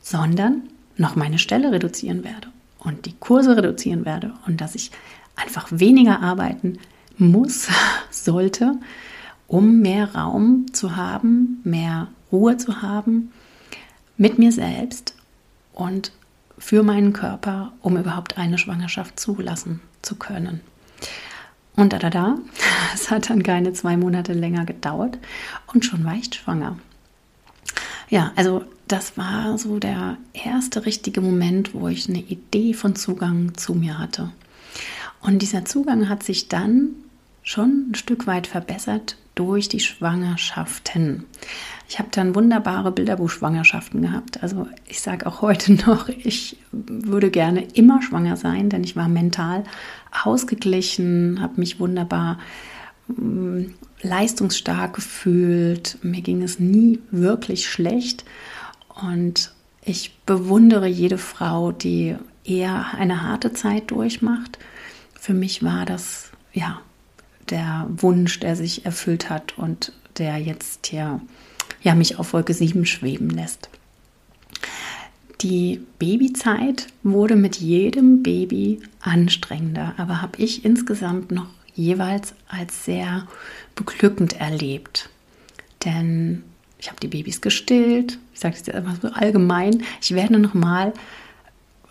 sondern 0.00 0.62
noch 0.96 1.16
meine 1.16 1.38
Stelle 1.38 1.72
reduzieren 1.72 2.24
werde 2.24 2.48
und 2.78 3.06
die 3.06 3.14
Kurse 3.14 3.56
reduzieren 3.56 4.04
werde 4.04 4.34
und 4.46 4.60
dass 4.60 4.74
ich 4.74 4.90
einfach 5.36 5.68
weniger 5.70 6.20
arbeiten 6.20 6.78
muss, 7.16 7.68
sollte, 8.10 8.74
um 9.46 9.80
mehr 9.80 10.14
Raum 10.14 10.66
zu 10.72 10.96
haben, 10.96 11.60
mehr 11.64 12.08
Ruhe 12.30 12.56
zu 12.56 12.82
haben 12.82 13.32
mit 14.16 14.38
mir 14.38 14.52
selbst 14.52 15.14
und 15.72 16.12
für 16.58 16.82
meinen 16.82 17.12
Körper, 17.12 17.72
um 17.80 17.96
überhaupt 17.96 18.36
eine 18.36 18.58
Schwangerschaft 18.58 19.18
zulassen 19.18 19.80
zu 20.02 20.16
können. 20.16 20.60
Und 21.78 21.92
da, 21.92 22.00
da, 22.00 22.10
da, 22.10 22.38
es 22.94 23.08
hat 23.08 23.30
dann 23.30 23.44
keine 23.44 23.72
zwei 23.72 23.96
Monate 23.96 24.32
länger 24.32 24.64
gedauert 24.64 25.16
und 25.72 25.84
schon 25.84 26.04
war 26.04 26.14
ich 26.14 26.34
schwanger. 26.34 26.76
Ja, 28.10 28.32
also 28.34 28.64
das 28.88 29.16
war 29.16 29.56
so 29.58 29.78
der 29.78 30.16
erste 30.32 30.86
richtige 30.86 31.20
Moment, 31.20 31.74
wo 31.74 31.86
ich 31.86 32.08
eine 32.08 32.18
Idee 32.18 32.74
von 32.74 32.96
Zugang 32.96 33.56
zu 33.56 33.74
mir 33.74 33.96
hatte. 33.96 34.32
Und 35.20 35.40
dieser 35.40 35.64
Zugang 35.66 36.08
hat 36.08 36.24
sich 36.24 36.48
dann 36.48 36.90
schon 37.44 37.90
ein 37.90 37.94
Stück 37.94 38.26
weit 38.26 38.48
verbessert 38.48 39.16
durch 39.36 39.68
die 39.68 39.80
Schwangerschaften. 39.80 41.26
Ich 41.88 41.98
habe 41.98 42.10
dann 42.10 42.34
wunderbare 42.34 42.92
Bilderbuchschwangerschaften 42.92 44.02
gehabt. 44.02 44.42
Also 44.42 44.68
ich 44.86 45.00
sage 45.00 45.26
auch 45.26 45.40
heute 45.40 45.72
noch, 45.86 46.10
ich 46.10 46.58
würde 46.70 47.30
gerne 47.30 47.62
immer 47.72 48.02
schwanger 48.02 48.36
sein, 48.36 48.68
denn 48.68 48.84
ich 48.84 48.94
war 48.94 49.08
mental 49.08 49.64
ausgeglichen, 50.24 51.40
habe 51.40 51.54
mich 51.58 51.80
wunderbar 51.80 52.38
mm, 53.08 53.64
leistungsstark 54.02 54.94
gefühlt. 54.94 55.98
Mir 56.02 56.20
ging 56.20 56.42
es 56.42 56.58
nie 56.58 57.00
wirklich 57.10 57.68
schlecht. 57.68 58.26
Und 59.02 59.52
ich 59.82 60.14
bewundere 60.26 60.86
jede 60.86 61.18
Frau, 61.18 61.72
die 61.72 62.16
eher 62.44 62.94
eine 62.98 63.22
harte 63.22 63.54
Zeit 63.54 63.90
durchmacht. 63.90 64.58
Für 65.18 65.32
mich 65.32 65.62
war 65.62 65.86
das 65.86 66.30
ja 66.52 66.80
der 67.48 67.86
Wunsch, 67.88 68.40
der 68.40 68.56
sich 68.56 68.84
erfüllt 68.84 69.30
hat 69.30 69.56
und 69.56 69.92
der 70.18 70.36
jetzt 70.36 70.86
hier 70.88 71.20
ja, 71.82 71.94
mich 71.94 72.18
auf 72.18 72.32
Wolke 72.32 72.54
7 72.54 72.86
schweben 72.86 73.30
lässt. 73.30 73.68
Die 75.40 75.80
Babyzeit 75.98 76.88
wurde 77.04 77.36
mit 77.36 77.56
jedem 77.56 78.22
Baby 78.22 78.80
anstrengender, 79.00 79.94
aber 79.96 80.20
habe 80.20 80.42
ich 80.42 80.64
insgesamt 80.64 81.30
noch 81.30 81.46
jeweils 81.74 82.34
als 82.48 82.84
sehr 82.84 83.28
beglückend 83.76 84.40
erlebt. 84.40 85.08
Denn 85.84 86.42
ich 86.80 86.88
habe 86.88 86.98
die 87.00 87.06
Babys 87.06 87.40
gestillt, 87.40 88.18
ich 88.34 88.40
sage 88.40 88.54
es 88.54 88.66
jetzt 88.66 88.74
einfach 88.74 88.96
so 89.00 89.08
allgemein. 89.08 89.84
Ich 90.02 90.12
werde 90.14 90.40
nochmal 90.40 90.92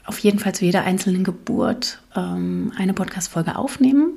auf 0.06 0.20
jeden 0.20 0.40
Fall 0.40 0.54
zu 0.54 0.66
jeder 0.66 0.84
einzelnen 0.84 1.24
Geburt 1.24 2.02
ähm, 2.16 2.74
eine 2.78 2.94
Podcast-Folge 2.94 3.56
aufnehmen 3.56 4.17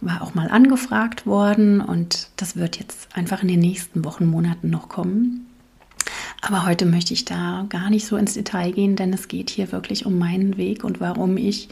war 0.00 0.22
auch 0.22 0.34
mal 0.34 0.48
angefragt 0.48 1.26
worden 1.26 1.80
und 1.80 2.28
das 2.36 2.56
wird 2.56 2.78
jetzt 2.78 3.08
einfach 3.14 3.42
in 3.42 3.48
den 3.48 3.60
nächsten 3.60 4.04
Wochen, 4.04 4.26
Monaten 4.26 4.70
noch 4.70 4.88
kommen. 4.88 5.46
Aber 6.42 6.66
heute 6.66 6.86
möchte 6.86 7.14
ich 7.14 7.24
da 7.24 7.66
gar 7.68 7.90
nicht 7.90 8.06
so 8.06 8.16
ins 8.16 8.34
Detail 8.34 8.72
gehen, 8.72 8.94
denn 8.96 9.12
es 9.12 9.28
geht 9.28 9.50
hier 9.50 9.72
wirklich 9.72 10.06
um 10.06 10.18
meinen 10.18 10.56
Weg 10.56 10.84
und 10.84 11.00
warum 11.00 11.36
ich 11.36 11.68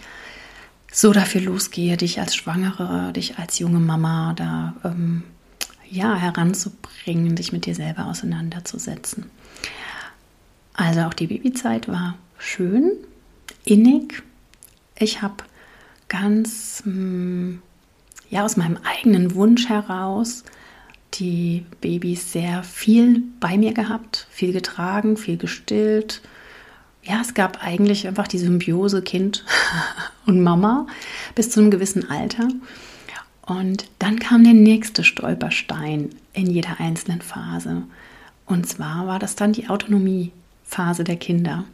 so 0.90 1.12
dafür 1.12 1.42
losgehe, 1.42 1.96
dich 1.96 2.20
als 2.20 2.34
Schwangere, 2.34 3.12
dich 3.12 3.38
als 3.38 3.58
junge 3.58 3.80
Mama 3.80 4.32
da 4.34 4.74
ähm, 4.84 5.24
ja, 5.90 6.16
heranzubringen, 6.16 7.36
dich 7.36 7.52
mit 7.52 7.66
dir 7.66 7.74
selber 7.74 8.06
auseinanderzusetzen. 8.06 9.30
Also 10.72 11.02
auch 11.02 11.14
die 11.14 11.28
Babyzeit 11.28 11.88
war 11.88 12.16
schön, 12.38 12.92
innig. 13.64 14.22
Ich 14.96 15.22
habe 15.22 15.44
ganz 16.08 16.82
hm, 16.84 17.62
ja 18.34 18.44
aus 18.44 18.56
meinem 18.56 18.78
eigenen 18.82 19.36
Wunsch 19.36 19.68
heraus 19.68 20.42
die 21.14 21.64
Babys 21.80 22.32
sehr 22.32 22.64
viel 22.64 23.22
bei 23.38 23.56
mir 23.56 23.72
gehabt, 23.72 24.26
viel 24.28 24.52
getragen, 24.52 25.16
viel 25.16 25.36
gestillt. 25.36 26.20
Ja, 27.04 27.20
es 27.20 27.34
gab 27.34 27.62
eigentlich 27.62 28.08
einfach 28.08 28.26
die 28.26 28.38
Symbiose 28.38 29.02
Kind 29.02 29.44
und 30.26 30.42
Mama 30.42 30.88
bis 31.36 31.50
zu 31.50 31.60
einem 31.60 31.70
gewissen 31.70 32.10
Alter. 32.10 32.48
Und 33.42 33.84
dann 34.00 34.18
kam 34.18 34.42
der 34.42 34.54
nächste 34.54 35.04
Stolperstein 35.04 36.10
in 36.32 36.50
jeder 36.50 36.80
einzelnen 36.80 37.20
Phase. 37.20 37.84
Und 38.46 38.66
zwar 38.66 39.06
war 39.06 39.20
das 39.20 39.36
dann 39.36 39.52
die 39.52 39.68
Autonomiephase 39.68 41.04
der 41.04 41.16
Kinder, 41.16 41.66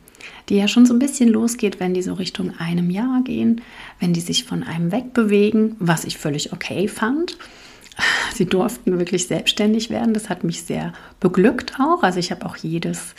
die 0.48 0.56
ja 0.56 0.68
schon 0.68 0.86
so 0.86 0.94
ein 0.94 0.98
bisschen 0.98 1.28
losgeht, 1.28 1.80
wenn 1.80 1.94
die 1.94 2.02
so 2.02 2.14
Richtung 2.14 2.52
einem 2.58 2.90
Jahr 2.90 3.22
gehen, 3.22 3.62
wenn 3.98 4.12
die 4.12 4.20
sich 4.20 4.44
von 4.44 4.62
einem 4.62 4.92
wegbewegen, 4.92 5.76
was 5.78 6.04
ich 6.04 6.18
völlig 6.18 6.52
okay 6.52 6.88
fand. 6.88 7.36
Sie 8.34 8.46
durften 8.46 8.98
wirklich 8.98 9.26
selbstständig 9.26 9.90
werden. 9.90 10.14
Das 10.14 10.28
hat 10.28 10.44
mich 10.44 10.62
sehr 10.62 10.92
beglückt 11.20 11.74
auch. 11.78 12.02
Also 12.02 12.18
ich 12.18 12.30
habe 12.30 12.46
auch 12.46 12.56
jedes, 12.56 13.14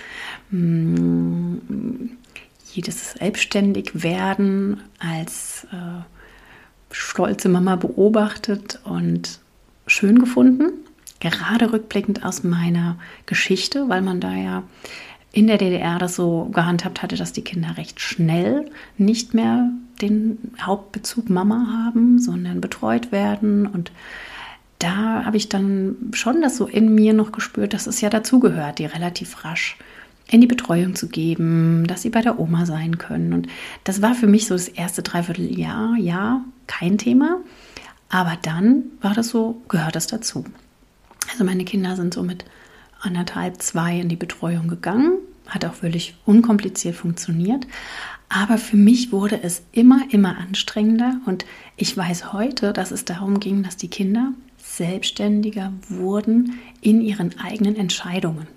mh, 0.50 1.00
mm, 1.00 2.10
jedes 2.74 3.12
Selbstständigwerden 3.13 4.81
als 5.00 5.67
äh, 5.72 6.01
stolze 6.91 7.50
Mama 7.50 7.75
beobachtet 7.75 8.79
und 8.84 9.39
schön 9.88 10.20
gefunden. 10.20 10.72
Gerade 11.20 11.72
rückblickend 11.72 12.25
aus 12.25 12.43
meiner 12.43 12.98
Geschichte, 13.25 13.89
weil 13.89 14.01
man 14.01 14.20
da 14.20 14.34
ja 14.34 14.63
in 15.34 15.48
der 15.48 15.58
DDR 15.58 15.98
das 15.98 16.16
so 16.16 16.50
gehandhabt 16.52 17.02
hatte, 17.02 17.16
dass 17.16 17.34
die 17.34 17.44
Kinder 17.44 17.78
recht 17.78 18.00
schnell 18.00 18.70
nicht 18.98 19.34
mehr 19.34 19.70
den 20.02 20.38
Hauptbezug 20.62 21.30
Mama 21.30 21.86
haben, 21.86 22.20
sondern 22.20 22.60
betreut 22.60 23.12
werden. 23.12 23.66
Und 23.66 23.92
da 24.80 25.24
habe 25.26 25.38
ich 25.38 25.48
dann 25.48 25.96
schon 26.14 26.42
das 26.42 26.58
so 26.58 26.68
in 26.68 26.94
mir 26.94 27.14
noch 27.14 27.32
gespürt, 27.32 27.74
dass 27.74 27.88
es 27.88 28.02
ja 28.02 28.10
dazugehört, 28.10 28.80
die 28.80 28.86
relativ 28.86 29.46
rasch 29.46 29.78
in 30.30 30.42
die 30.42 30.48
Betreuung 30.48 30.96
zu 30.96 31.08
geben, 31.08 31.86
dass 31.88 32.02
sie 32.02 32.10
bei 32.10 32.22
der 32.22 32.40
Oma 32.40 32.66
sein 32.66 32.98
können. 32.98 33.34
Und 33.34 33.48
das 33.84 34.02
war 34.02 34.16
für 34.16 34.28
mich 34.28 34.48
so 34.48 34.56
das 34.56 34.70
erste 34.70 35.02
Dreivierteljahr, 35.02 35.96
ja, 35.98 36.44
kein 36.68 36.98
Thema. 36.98 37.42
Aber 38.10 38.38
dann 38.42 38.84
war 39.02 39.14
das 39.14 39.30
so, 39.30 39.62
gehört 39.68 39.96
das 39.96 40.08
dazu. 40.08 40.46
Also 41.32 41.44
meine 41.44 41.66
Kinder 41.66 41.96
sind 41.96 42.14
so 42.14 42.24
mit 42.24 42.46
anderthalb, 43.01 43.62
zwei 43.62 44.00
in 44.00 44.10
die 44.10 44.15
Betreuung 44.15 44.67
gegangen. 44.67 45.17
Hat 45.48 45.65
auch 45.65 45.74
völlig 45.74 46.15
unkompliziert 46.25 46.96
funktioniert. 46.96 47.67
Aber 48.29 48.58
für 48.58 48.77
mich 48.77 49.12
wurde 49.12 49.43
es 49.43 49.62
immer, 49.74 50.01
immer 50.11 50.37
anstrengender. 50.37 51.20
Und 51.25 51.46
ich 51.75 51.96
weiß 51.96 52.31
heute, 52.31 52.72
dass 52.72 52.92
es 52.92 53.03
darum 53.03 53.40
ging, 53.40 53.64
dass 53.64 53.75
die 53.75 53.90
Kinder 53.90 54.31
selbstständiger 54.57 55.74
wurden 55.90 56.59
in 56.79 57.01
ihren 57.01 57.37
eigenen 57.40 57.75
Entscheidungen. 57.75 58.48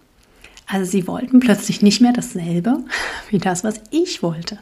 Also 0.67 0.91
sie 0.91 1.07
wollten 1.07 1.41
plötzlich 1.41 1.83
nicht 1.83 2.01
mehr 2.01 2.13
dasselbe 2.13 2.85
wie 3.31 3.39
das, 3.39 3.65
was 3.65 3.81
ich 3.91 4.23
wollte. 4.23 4.59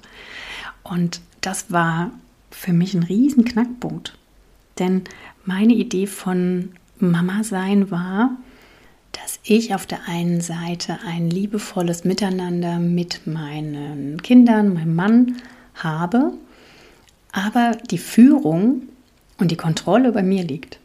Und 0.83 1.21
das 1.41 1.71
war 1.71 2.11
für 2.51 2.73
mich 2.73 2.95
ein 2.95 3.03
riesen 3.03 3.45
Knackpunkt. 3.45 4.17
Denn 4.79 5.03
meine 5.45 5.75
Idee 5.75 6.07
von 6.07 6.71
Mama 6.99 7.45
sein 7.45 7.91
war, 7.91 8.31
dass 9.13 9.39
ich 9.45 9.75
auf 9.75 9.87
der 9.87 10.09
einen 10.09 10.41
Seite 10.41 10.99
ein 11.07 11.31
liebevolles 11.31 12.05
Miteinander 12.05 12.79
mit 12.79 13.27
meinen 13.27 14.23
Kindern, 14.23 14.75
meinem 14.75 14.95
Mann 14.95 15.37
habe, 15.75 16.33
aber 17.33 17.73
die 17.91 17.99
Führung 17.99 18.83
und 19.39 19.51
die 19.51 19.57
Kontrolle 19.57 20.13
bei 20.13 20.23
mir 20.23 20.45
liegt. 20.45 20.79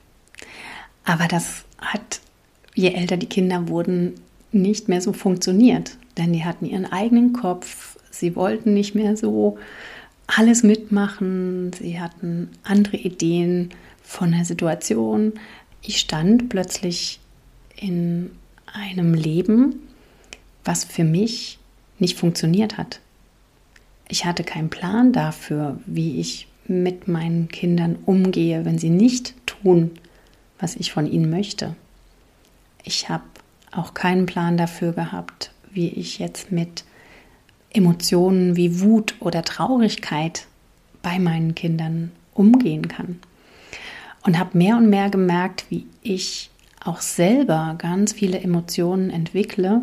Aber 1.06 1.28
das 1.28 1.64
hat, 1.78 2.20
je 2.76 2.94
älter 2.94 3.18
die 3.18 3.28
Kinder 3.30 3.70
wurden, 3.70 4.16
nicht 4.52 4.88
mehr 4.88 5.02
so 5.02 5.14
funktioniert, 5.14 5.98
denn 6.18 6.34
die 6.34 6.46
hatten 6.46 6.66
ihren 6.66 6.92
eigenen 6.92 7.34
Kopf, 7.34 7.98
sie 8.12 8.36
wollten 8.36 8.74
nicht 8.74 8.96
mehr 8.96 9.16
so 9.16 9.58
alles 10.28 10.64
mitmachen, 10.64 11.72
sie 11.74 12.00
hatten 12.00 12.50
andere 12.64 12.98
Ideen 12.98 13.70
von 14.04 14.32
der 14.32 14.46
Situation. 14.46 15.34
Ich 15.82 16.00
stand 16.00 16.50
plötzlich 16.50 17.20
in 17.78 18.32
einem 18.66 19.14
Leben, 19.14 19.76
was 20.66 20.84
für 20.84 21.04
mich 21.04 21.60
nicht 22.00 22.18
funktioniert 22.18 22.78
hat. 22.78 23.00
Ich 24.10 24.26
hatte 24.26 24.44
keinen 24.44 24.70
Plan 24.70 25.14
dafür, 25.14 25.80
wie 25.86 26.20
ich 26.20 26.48
mit 26.68 27.08
meinen 27.08 27.48
Kindern 27.48 27.98
umgehe, 28.06 28.66
wenn 28.66 28.78
sie 28.78 28.90
nicht 28.90 29.34
tun, 29.46 29.92
was 30.60 30.76
ich 30.76 30.92
von 30.92 31.06
ihnen 31.10 31.30
möchte. 31.30 31.76
Ich 32.84 33.10
habe 33.10 33.24
auch 33.72 33.94
keinen 33.94 34.26
Plan 34.26 34.58
dafür 34.58 34.94
gehabt, 34.94 35.52
wie 35.72 35.90
ich 35.90 36.20
jetzt 36.20 36.52
mit 36.52 36.84
Emotionen 37.70 38.56
wie 38.56 38.82
Wut 38.82 39.16
oder 39.20 39.44
Traurigkeit 39.44 40.48
bei 41.02 41.20
meinen 41.20 41.54
Kindern 41.54 42.12
umgehen 42.34 42.88
kann. 42.88 43.20
Und 44.24 44.40
habe 44.40 44.58
mehr 44.58 44.78
und 44.78 44.90
mehr 44.90 45.10
gemerkt, 45.10 45.66
wie 45.70 45.86
ich 46.02 46.50
auch 46.88 47.02
selber 47.02 47.76
ganz 47.78 48.14
viele 48.14 48.40
Emotionen 48.40 49.10
entwickle, 49.10 49.82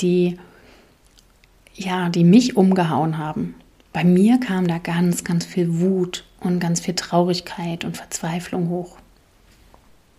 die 0.00 0.38
ja, 1.74 2.10
die 2.10 2.24
mich 2.24 2.56
umgehauen 2.56 3.16
haben. 3.16 3.54
Bei 3.94 4.04
mir 4.04 4.38
kam 4.38 4.66
da 4.66 4.78
ganz, 4.78 5.24
ganz 5.24 5.46
viel 5.46 5.80
Wut 5.80 6.24
und 6.40 6.60
ganz 6.60 6.80
viel 6.80 6.94
Traurigkeit 6.94 7.84
und 7.84 7.96
Verzweiflung 7.96 8.68
hoch 8.68 8.98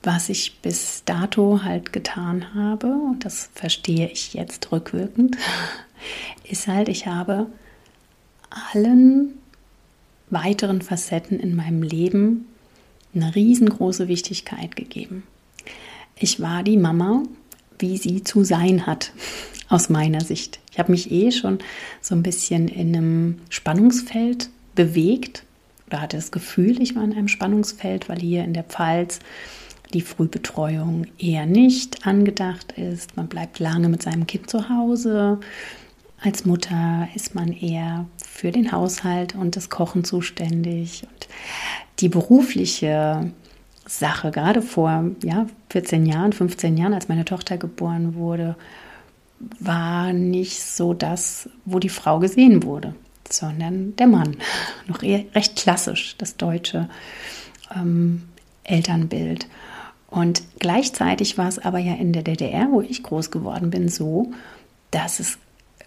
was 0.03 0.27
ich 0.27 0.59
bis 0.59 1.03
dato 1.05 1.63
halt 1.63 1.93
getan 1.93 2.53
habe, 2.53 2.87
und 2.87 3.23
das 3.23 3.49
verstehe 3.55 4.09
ich 4.09 4.33
jetzt 4.33 4.71
rückwirkend, 4.71 5.37
ist 6.49 6.67
halt, 6.67 6.89
ich 6.89 7.07
habe 7.07 7.47
allen 8.73 9.35
weiteren 10.29 10.81
Facetten 10.81 11.39
in 11.39 11.55
meinem 11.55 11.81
Leben 11.81 12.45
eine 13.15 13.33
riesengroße 13.33 14.07
Wichtigkeit 14.07 14.75
gegeben. 14.75 15.23
Ich 16.15 16.39
war 16.39 16.63
die 16.63 16.77
Mama, 16.77 17.23
wie 17.79 17.97
sie 17.97 18.23
zu 18.23 18.43
sein 18.43 18.85
hat, 18.85 19.11
aus 19.69 19.89
meiner 19.89 20.21
Sicht. 20.21 20.59
Ich 20.71 20.79
habe 20.79 20.91
mich 20.91 21.11
eh 21.11 21.31
schon 21.31 21.59
so 22.01 22.15
ein 22.15 22.23
bisschen 22.23 22.67
in 22.67 22.95
einem 22.95 23.39
Spannungsfeld 23.49 24.49
bewegt 24.75 25.43
oder 25.87 26.01
hatte 26.01 26.17
das 26.17 26.31
Gefühl, 26.31 26.81
ich 26.81 26.95
war 26.95 27.03
in 27.03 27.13
einem 27.13 27.27
Spannungsfeld, 27.27 28.09
weil 28.09 28.19
hier 28.19 28.43
in 28.43 28.53
der 28.53 28.63
Pfalz 28.63 29.19
die 29.93 30.01
Frühbetreuung 30.01 31.05
eher 31.19 31.45
nicht 31.45 32.07
angedacht 32.07 32.73
ist. 32.73 33.15
Man 33.15 33.27
bleibt 33.27 33.59
lange 33.59 33.89
mit 33.89 34.01
seinem 34.01 34.25
Kind 34.25 34.49
zu 34.49 34.69
Hause. 34.69 35.39
Als 36.19 36.45
Mutter 36.45 37.07
ist 37.15 37.35
man 37.35 37.51
eher 37.51 38.05
für 38.25 38.51
den 38.51 38.71
Haushalt 38.71 39.35
und 39.35 39.55
das 39.55 39.69
Kochen 39.69 40.03
zuständig. 40.03 41.03
Und 41.03 41.27
die 41.99 42.09
berufliche 42.09 43.31
Sache, 43.85 44.31
gerade 44.31 44.61
vor 44.61 45.11
ja, 45.23 45.47
14 45.69 46.05
Jahren, 46.05 46.33
15 46.33 46.77
Jahren, 46.77 46.93
als 46.93 47.09
meine 47.09 47.25
Tochter 47.25 47.57
geboren 47.57 48.15
wurde, 48.15 48.55
war 49.59 50.13
nicht 50.13 50.61
so 50.61 50.93
das, 50.93 51.49
wo 51.65 51.79
die 51.79 51.89
Frau 51.89 52.19
gesehen 52.19 52.63
wurde, 52.63 52.95
sondern 53.29 53.95
der 53.97 54.07
Mann. 54.07 54.37
Noch 54.87 55.01
recht 55.01 55.55
klassisch, 55.57 56.15
das 56.17 56.37
deutsche 56.37 56.89
ähm, 57.75 58.23
Elternbild. 58.63 59.47
Und 60.07 60.43
gleichzeitig 60.59 61.37
war 61.37 61.47
es 61.47 61.59
aber 61.59 61.79
ja 61.79 61.95
in 61.95 62.13
der 62.13 62.23
DDR, 62.23 62.67
wo 62.71 62.81
ich 62.81 63.03
groß 63.03 63.31
geworden 63.31 63.71
bin, 63.71 63.89
so, 63.89 64.31
dass 64.91 65.19
es 65.19 65.39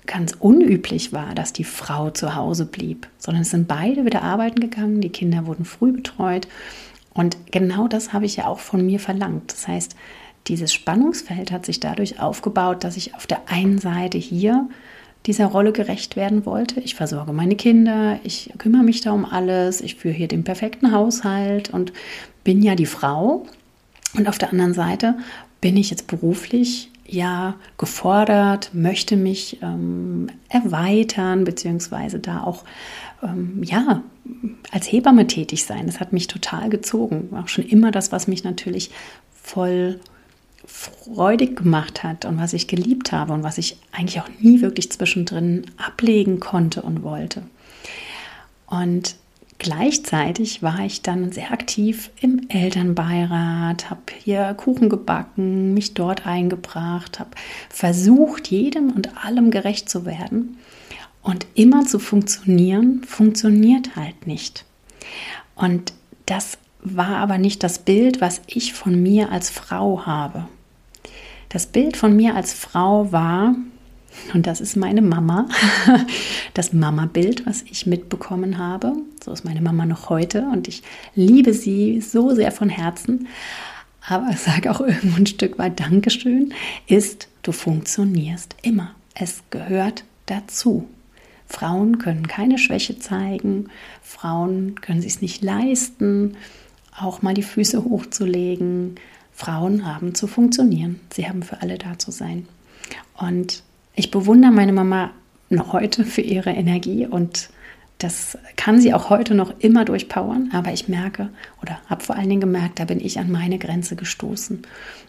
ganz 0.06 0.34
unüblich 0.38 1.12
war, 1.12 1.34
dass 1.34 1.52
die 1.52 1.64
Frau 1.64 2.10
zu 2.10 2.34
Hause 2.34 2.66
blieb, 2.66 3.08
sondern 3.18 3.42
es 3.42 3.50
sind 3.50 3.68
beide 3.68 4.04
wieder 4.04 4.22
arbeiten 4.22 4.60
gegangen, 4.60 5.00
die 5.00 5.10
Kinder 5.10 5.46
wurden 5.46 5.64
früh 5.64 5.92
betreut. 5.92 6.48
Und 7.16 7.50
genau 7.50 7.88
das 7.88 8.12
habe 8.12 8.26
ich 8.26 8.36
ja 8.36 8.46
auch 8.46 8.58
von 8.58 8.84
mir 8.84 9.00
verlangt. 9.00 9.52
Das 9.52 9.66
heißt, 9.66 9.96
dieses 10.48 10.72
Spannungsfeld 10.72 11.50
hat 11.50 11.66
sich 11.66 11.80
dadurch 11.80 12.20
aufgebaut, 12.20 12.84
dass 12.84 12.96
ich 12.96 13.14
auf 13.14 13.26
der 13.26 13.48
einen 13.48 13.78
Seite 13.78 14.18
hier 14.18 14.68
dieser 15.24 15.46
Rolle 15.46 15.72
gerecht 15.72 16.14
werden 16.14 16.46
wollte. 16.46 16.78
Ich 16.80 16.94
versorge 16.94 17.32
meine 17.32 17.56
Kinder, 17.56 18.20
ich 18.22 18.52
kümmere 18.58 18.84
mich 18.84 19.00
da 19.00 19.10
um 19.10 19.24
alles, 19.24 19.80
ich 19.80 19.96
führe 19.96 20.14
hier 20.14 20.28
den 20.28 20.44
perfekten 20.44 20.92
Haushalt 20.92 21.70
und 21.70 21.92
bin 22.44 22.62
ja 22.62 22.76
die 22.76 22.86
Frau. 22.86 23.46
Und 24.14 24.28
auf 24.28 24.38
der 24.38 24.52
anderen 24.52 24.74
Seite 24.74 25.16
bin 25.60 25.76
ich 25.76 25.90
jetzt 25.90 26.06
beruflich 26.06 26.90
ja 27.08 27.54
gefordert, 27.78 28.70
möchte 28.72 29.16
mich 29.16 29.58
ähm, 29.62 30.28
erweitern, 30.48 31.44
beziehungsweise 31.44 32.18
da 32.18 32.42
auch 32.42 32.64
ähm, 33.22 33.62
ja 33.62 34.02
als 34.70 34.90
Hebamme 34.90 35.26
tätig 35.26 35.64
sein. 35.64 35.86
Das 35.86 36.00
hat 36.00 36.12
mich 36.12 36.26
total 36.26 36.68
gezogen. 36.68 37.30
Auch 37.36 37.48
schon 37.48 37.64
immer 37.64 37.90
das, 37.90 38.12
was 38.12 38.26
mich 38.26 38.44
natürlich 38.44 38.90
voll 39.42 40.00
freudig 40.66 41.56
gemacht 41.56 42.02
hat 42.02 42.24
und 42.24 42.38
was 42.38 42.52
ich 42.52 42.66
geliebt 42.66 43.12
habe 43.12 43.32
und 43.32 43.44
was 43.44 43.56
ich 43.56 43.76
eigentlich 43.92 44.20
auch 44.20 44.28
nie 44.40 44.60
wirklich 44.60 44.90
zwischendrin 44.90 45.66
ablegen 45.76 46.40
konnte 46.40 46.82
und 46.82 47.04
wollte. 47.04 47.42
Und 48.66 49.14
gleichzeitig 49.58 50.62
war 50.62 50.80
ich 50.80 51.02
dann 51.02 51.32
sehr 51.32 51.52
aktiv 51.52 52.10
im 52.20 52.48
Elternbeirat, 52.48 53.90
habe 53.90 54.00
hier 54.22 54.54
Kuchen 54.54 54.88
gebacken, 54.88 55.74
mich 55.74 55.94
dort 55.94 56.26
eingebracht, 56.26 57.18
habe 57.18 57.30
versucht, 57.68 58.48
jedem 58.48 58.92
und 58.92 59.24
allem 59.24 59.50
gerecht 59.50 59.88
zu 59.88 60.06
werden. 60.06 60.58
Und 61.22 61.46
immer 61.54 61.84
zu 61.84 61.98
funktionieren, 61.98 63.02
funktioniert 63.04 63.96
halt 63.96 64.26
nicht. 64.26 64.64
Und 65.56 65.92
das 66.26 66.58
war 66.80 67.16
aber 67.16 67.38
nicht 67.38 67.62
das 67.64 67.80
Bild, 67.80 68.20
was 68.20 68.42
ich 68.46 68.74
von 68.74 69.02
mir 69.02 69.32
als 69.32 69.50
Frau 69.50 70.06
habe. 70.06 70.46
Das 71.48 71.66
Bild 71.66 71.96
von 71.96 72.14
mir 72.14 72.34
als 72.36 72.52
Frau 72.52 73.10
war, 73.12 73.56
und 74.34 74.46
das 74.46 74.60
ist 74.60 74.76
meine 74.76 75.02
Mama, 75.02 75.48
das 76.54 76.72
Mama-Bild, 76.72 77.46
was 77.46 77.62
ich 77.62 77.86
mitbekommen 77.86 78.58
habe. 78.58 78.92
So 79.24 79.32
ist 79.32 79.44
meine 79.44 79.60
Mama 79.60 79.86
noch 79.86 80.08
heute 80.08 80.48
und 80.52 80.68
ich 80.68 80.82
liebe 81.14 81.52
sie 81.52 82.00
so 82.00 82.34
sehr 82.34 82.52
von 82.52 82.68
Herzen. 82.68 83.28
Aber 84.08 84.28
ich 84.30 84.38
sage 84.38 84.70
auch 84.70 84.80
irgendwo 84.80 85.16
ein 85.16 85.26
Stück 85.26 85.58
weit 85.58 85.80
Dankeschön, 85.80 86.54
ist, 86.86 87.28
du 87.42 87.52
funktionierst 87.52 88.54
immer. 88.62 88.94
Es 89.14 89.42
gehört 89.50 90.04
dazu. 90.26 90.88
Frauen 91.48 91.98
können 91.98 92.26
keine 92.26 92.58
Schwäche 92.58 92.98
zeigen, 92.98 93.68
Frauen 94.02 94.80
können 94.80 94.98
es 94.98 95.04
sich 95.04 95.22
nicht 95.22 95.42
leisten, 95.42 96.36
auch 96.98 97.22
mal 97.22 97.34
die 97.34 97.42
Füße 97.42 97.84
hochzulegen, 97.84 98.96
Frauen 99.32 99.86
haben 99.86 100.14
zu 100.14 100.26
funktionieren. 100.26 100.98
Sie 101.12 101.28
haben 101.28 101.42
für 101.42 101.60
alle 101.62 101.78
da 101.78 101.98
zu 101.98 102.10
sein. 102.10 102.48
Und 103.18 103.62
ich 103.96 104.10
bewundere 104.10 104.52
meine 104.52 104.72
Mama 104.72 105.10
noch 105.48 105.72
heute 105.72 106.04
für 106.04 106.20
ihre 106.20 106.50
Energie 106.50 107.06
und 107.06 107.48
das 107.98 108.36
kann 108.56 108.78
sie 108.78 108.92
auch 108.92 109.08
heute 109.08 109.34
noch 109.34 109.58
immer 109.58 109.86
durchpowern, 109.86 110.50
aber 110.52 110.72
ich 110.72 110.86
merke 110.86 111.30
oder 111.62 111.80
habe 111.86 112.04
vor 112.04 112.16
allen 112.16 112.28
Dingen 112.28 112.42
gemerkt, 112.42 112.78
da 112.78 112.84
bin 112.84 113.00
ich 113.00 113.18
an 113.18 113.30
meine 113.30 113.58
Grenze 113.58 113.96
gestoßen 113.96 114.62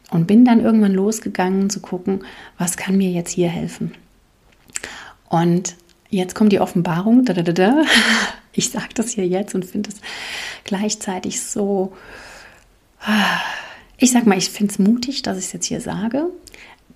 und 0.10 0.26
bin 0.26 0.46
dann 0.46 0.62
irgendwann 0.62 0.94
losgegangen 0.94 1.70
zu 1.70 1.82
gucken, 1.82 2.24
was 2.58 2.78
kann 2.78 2.96
mir 2.96 3.12
jetzt 3.12 3.32
hier 3.32 3.50
helfen. 3.50 3.94
Und 5.28 5.76
jetzt 6.10 6.34
kommt 6.34 6.54
die 6.54 6.62
Offenbarung. 6.62 7.26
Ich 8.54 8.72
sage 8.72 8.90
das 8.96 9.12
hier 9.12 9.28
jetzt 9.28 9.54
und 9.54 9.66
finde 9.66 9.92
es 9.92 10.02
gleichzeitig 10.64 11.44
so 11.44 11.94
ich 14.00 14.12
sag 14.12 14.26
mal, 14.26 14.38
ich 14.38 14.50
finde 14.50 14.72
es 14.72 14.80
mutig, 14.80 15.24
dass 15.24 15.38
ich 15.38 15.46
es 15.46 15.54
jetzt 15.54 15.66
hier 15.66 15.82
sage. 15.82 16.28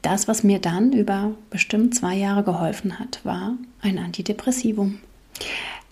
Das, 0.01 0.27
was 0.27 0.43
mir 0.43 0.59
dann 0.59 0.93
über 0.93 1.31
bestimmt 1.49 1.95
zwei 1.95 2.15
Jahre 2.15 2.43
geholfen 2.43 2.99
hat, 2.99 3.19
war 3.23 3.55
ein 3.81 3.99
Antidepressivum. 3.99 4.99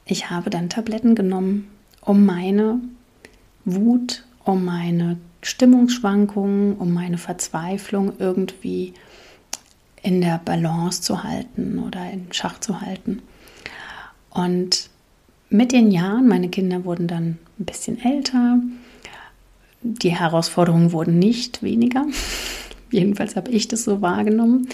Ich 0.06 0.30
habe 0.30 0.50
dann 0.50 0.70
Tabletten 0.70 1.14
genommen, 1.16 1.70
um 2.02 2.26
meine 2.26 2.80
Wut, 3.66 4.24
um 4.44 4.66
meine 4.66 5.18
Stimmungsschwankungen, 5.42 6.76
um 6.76 6.94
meine 6.94 7.18
Verzweiflung 7.18 8.14
irgendwie 8.18 8.94
in 10.02 10.22
der 10.22 10.40
Balance 10.44 11.02
zu 11.02 11.24
halten 11.24 11.80
oder 11.80 12.10
in 12.10 12.28
Schach 12.32 12.60
zu 12.60 12.82
halten. 12.82 13.22
Und 14.30 14.90
mit 15.50 15.72
den 15.72 15.92
Jahren, 15.92 16.28
meine 16.28 16.50
Kinder 16.50 16.86
wurden 16.86 17.08
dann 17.08 17.38
ein 17.60 17.66
bisschen 17.66 18.04
älter, 18.04 18.60
die 19.82 20.10
Herausforderungen 20.10 20.92
wurden 20.92 21.20
nicht 21.20 21.64
weniger. 21.64 22.06
Jedenfalls 22.92 23.36
habe 23.36 23.52
ich 23.52 23.68
das 23.68 23.84
so 23.84 24.02
wahrgenommen. 24.02 24.68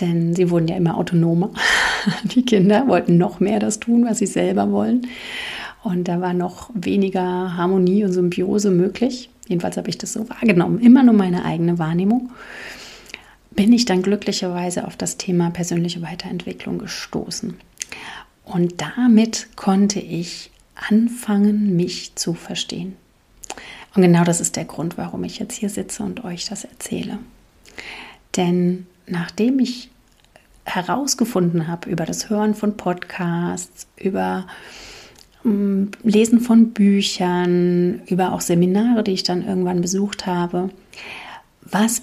Denn 0.00 0.34
sie 0.34 0.50
wurden 0.50 0.68
ja 0.68 0.76
immer 0.76 0.96
autonomer. 0.96 1.50
Die 2.24 2.44
Kinder 2.44 2.88
wollten 2.88 3.16
noch 3.16 3.38
mehr 3.40 3.60
das 3.60 3.78
tun, 3.78 4.04
was 4.04 4.18
sie 4.18 4.26
selber 4.26 4.72
wollen. 4.72 5.06
Und 5.84 6.08
da 6.08 6.20
war 6.20 6.32
noch 6.32 6.70
weniger 6.74 7.56
Harmonie 7.56 8.04
und 8.04 8.12
Symbiose 8.12 8.70
möglich. 8.70 9.30
Jedenfalls 9.46 9.76
habe 9.76 9.90
ich 9.90 9.98
das 9.98 10.14
so 10.14 10.28
wahrgenommen. 10.28 10.80
Immer 10.80 11.02
nur 11.02 11.14
meine 11.14 11.44
eigene 11.44 11.78
Wahrnehmung. 11.78 12.30
Bin 13.50 13.72
ich 13.72 13.84
dann 13.84 14.02
glücklicherweise 14.02 14.86
auf 14.86 14.96
das 14.96 15.16
Thema 15.16 15.50
persönliche 15.50 16.02
Weiterentwicklung 16.02 16.78
gestoßen. 16.78 17.54
Und 18.44 18.80
damit 18.80 19.48
konnte 19.54 20.00
ich 20.00 20.50
anfangen, 20.74 21.76
mich 21.76 22.16
zu 22.16 22.34
verstehen. 22.34 22.96
Und 23.94 24.02
genau 24.02 24.24
das 24.24 24.40
ist 24.40 24.56
der 24.56 24.64
Grund, 24.64 24.98
warum 24.98 25.24
ich 25.24 25.38
jetzt 25.38 25.54
hier 25.54 25.68
sitze 25.68 26.02
und 26.02 26.24
euch 26.24 26.46
das 26.46 26.64
erzähle. 26.64 27.18
Denn 28.36 28.86
nachdem 29.06 29.60
ich 29.60 29.90
herausgefunden 30.64 31.68
habe 31.68 31.90
über 31.90 32.04
das 32.04 32.30
Hören 32.30 32.54
von 32.54 32.76
Podcasts, 32.76 33.86
über 33.96 34.46
um, 35.44 35.90
Lesen 36.02 36.40
von 36.40 36.70
Büchern, 36.70 38.02
über 38.06 38.32
auch 38.32 38.40
Seminare, 38.40 39.04
die 39.04 39.12
ich 39.12 39.22
dann 39.22 39.46
irgendwann 39.46 39.82
besucht 39.82 40.26
habe, 40.26 40.70
was 41.60 42.02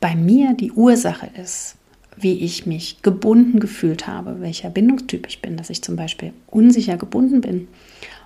bei 0.00 0.14
mir 0.14 0.54
die 0.54 0.72
Ursache 0.72 1.30
ist, 1.40 1.76
wie 2.16 2.44
ich 2.44 2.66
mich 2.66 3.02
gebunden 3.02 3.60
gefühlt 3.60 4.06
habe, 4.06 4.40
welcher 4.40 4.68
Bindungstyp 4.68 5.26
ich 5.26 5.40
bin, 5.40 5.56
dass 5.56 5.70
ich 5.70 5.82
zum 5.82 5.96
Beispiel 5.96 6.32
unsicher 6.48 6.96
gebunden 6.96 7.40
bin 7.40 7.68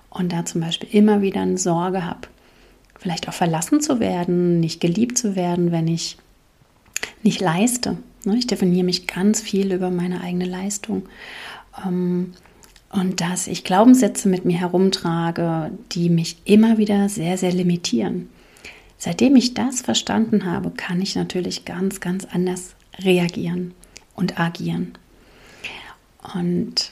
und 0.09 0.33
da 0.33 0.45
zum 0.45 0.61
Beispiel 0.61 0.89
immer 0.91 1.21
wieder 1.21 1.41
eine 1.41 1.57
Sorge 1.57 2.05
habe, 2.05 2.27
vielleicht 2.99 3.29
auch 3.29 3.33
verlassen 3.33 3.81
zu 3.81 3.99
werden, 3.99 4.59
nicht 4.59 4.79
geliebt 4.79 5.17
zu 5.17 5.35
werden, 5.35 5.71
wenn 5.71 5.87
ich 5.87 6.17
nicht 7.23 7.41
leiste. 7.41 7.97
Ne? 8.25 8.37
Ich 8.37 8.47
definiere 8.47 8.85
mich 8.85 9.07
ganz 9.07 9.41
viel 9.41 9.71
über 9.71 9.89
meine 9.89 10.21
eigene 10.21 10.45
Leistung. 10.45 11.03
Ähm, 11.85 12.33
und 12.89 13.19
dass 13.21 13.47
ich 13.47 13.63
Glaubenssätze 13.63 14.29
mit 14.29 14.45
mir 14.45 14.57
herumtrage, 14.57 15.71
die 15.91 16.09
mich 16.09 16.37
immer 16.45 16.77
wieder 16.77 17.09
sehr, 17.09 17.37
sehr 17.37 17.51
limitieren. 17.51 18.29
Seitdem 18.97 19.35
ich 19.35 19.53
das 19.53 19.81
verstanden 19.81 20.45
habe, 20.45 20.71
kann 20.71 21.01
ich 21.01 21.15
natürlich 21.15 21.65
ganz, 21.65 21.99
ganz 21.99 22.25
anders 22.25 22.75
reagieren 22.99 23.73
und 24.15 24.39
agieren. 24.39 24.93
Und 26.33 26.91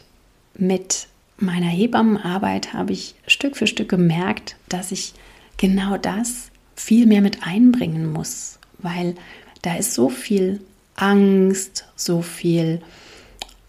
mit 0.57 1.07
meiner 1.37 1.67
Hebammenarbeit 1.67 2.73
habe 2.73 2.93
ich 2.93 3.15
Stück 3.27 3.57
für 3.57 3.67
Stück 3.67 3.89
gemerkt, 3.89 4.55
dass 4.69 4.91
ich 4.91 5.13
genau 5.57 5.97
das 5.97 6.51
viel 6.75 7.05
mehr 7.05 7.21
mit 7.21 7.45
einbringen 7.45 8.11
muss, 8.11 8.59
weil 8.79 9.15
da 9.61 9.75
ist 9.75 9.93
so 9.93 10.09
viel 10.09 10.61
Angst, 10.95 11.85
so 11.95 12.21
viel 12.21 12.81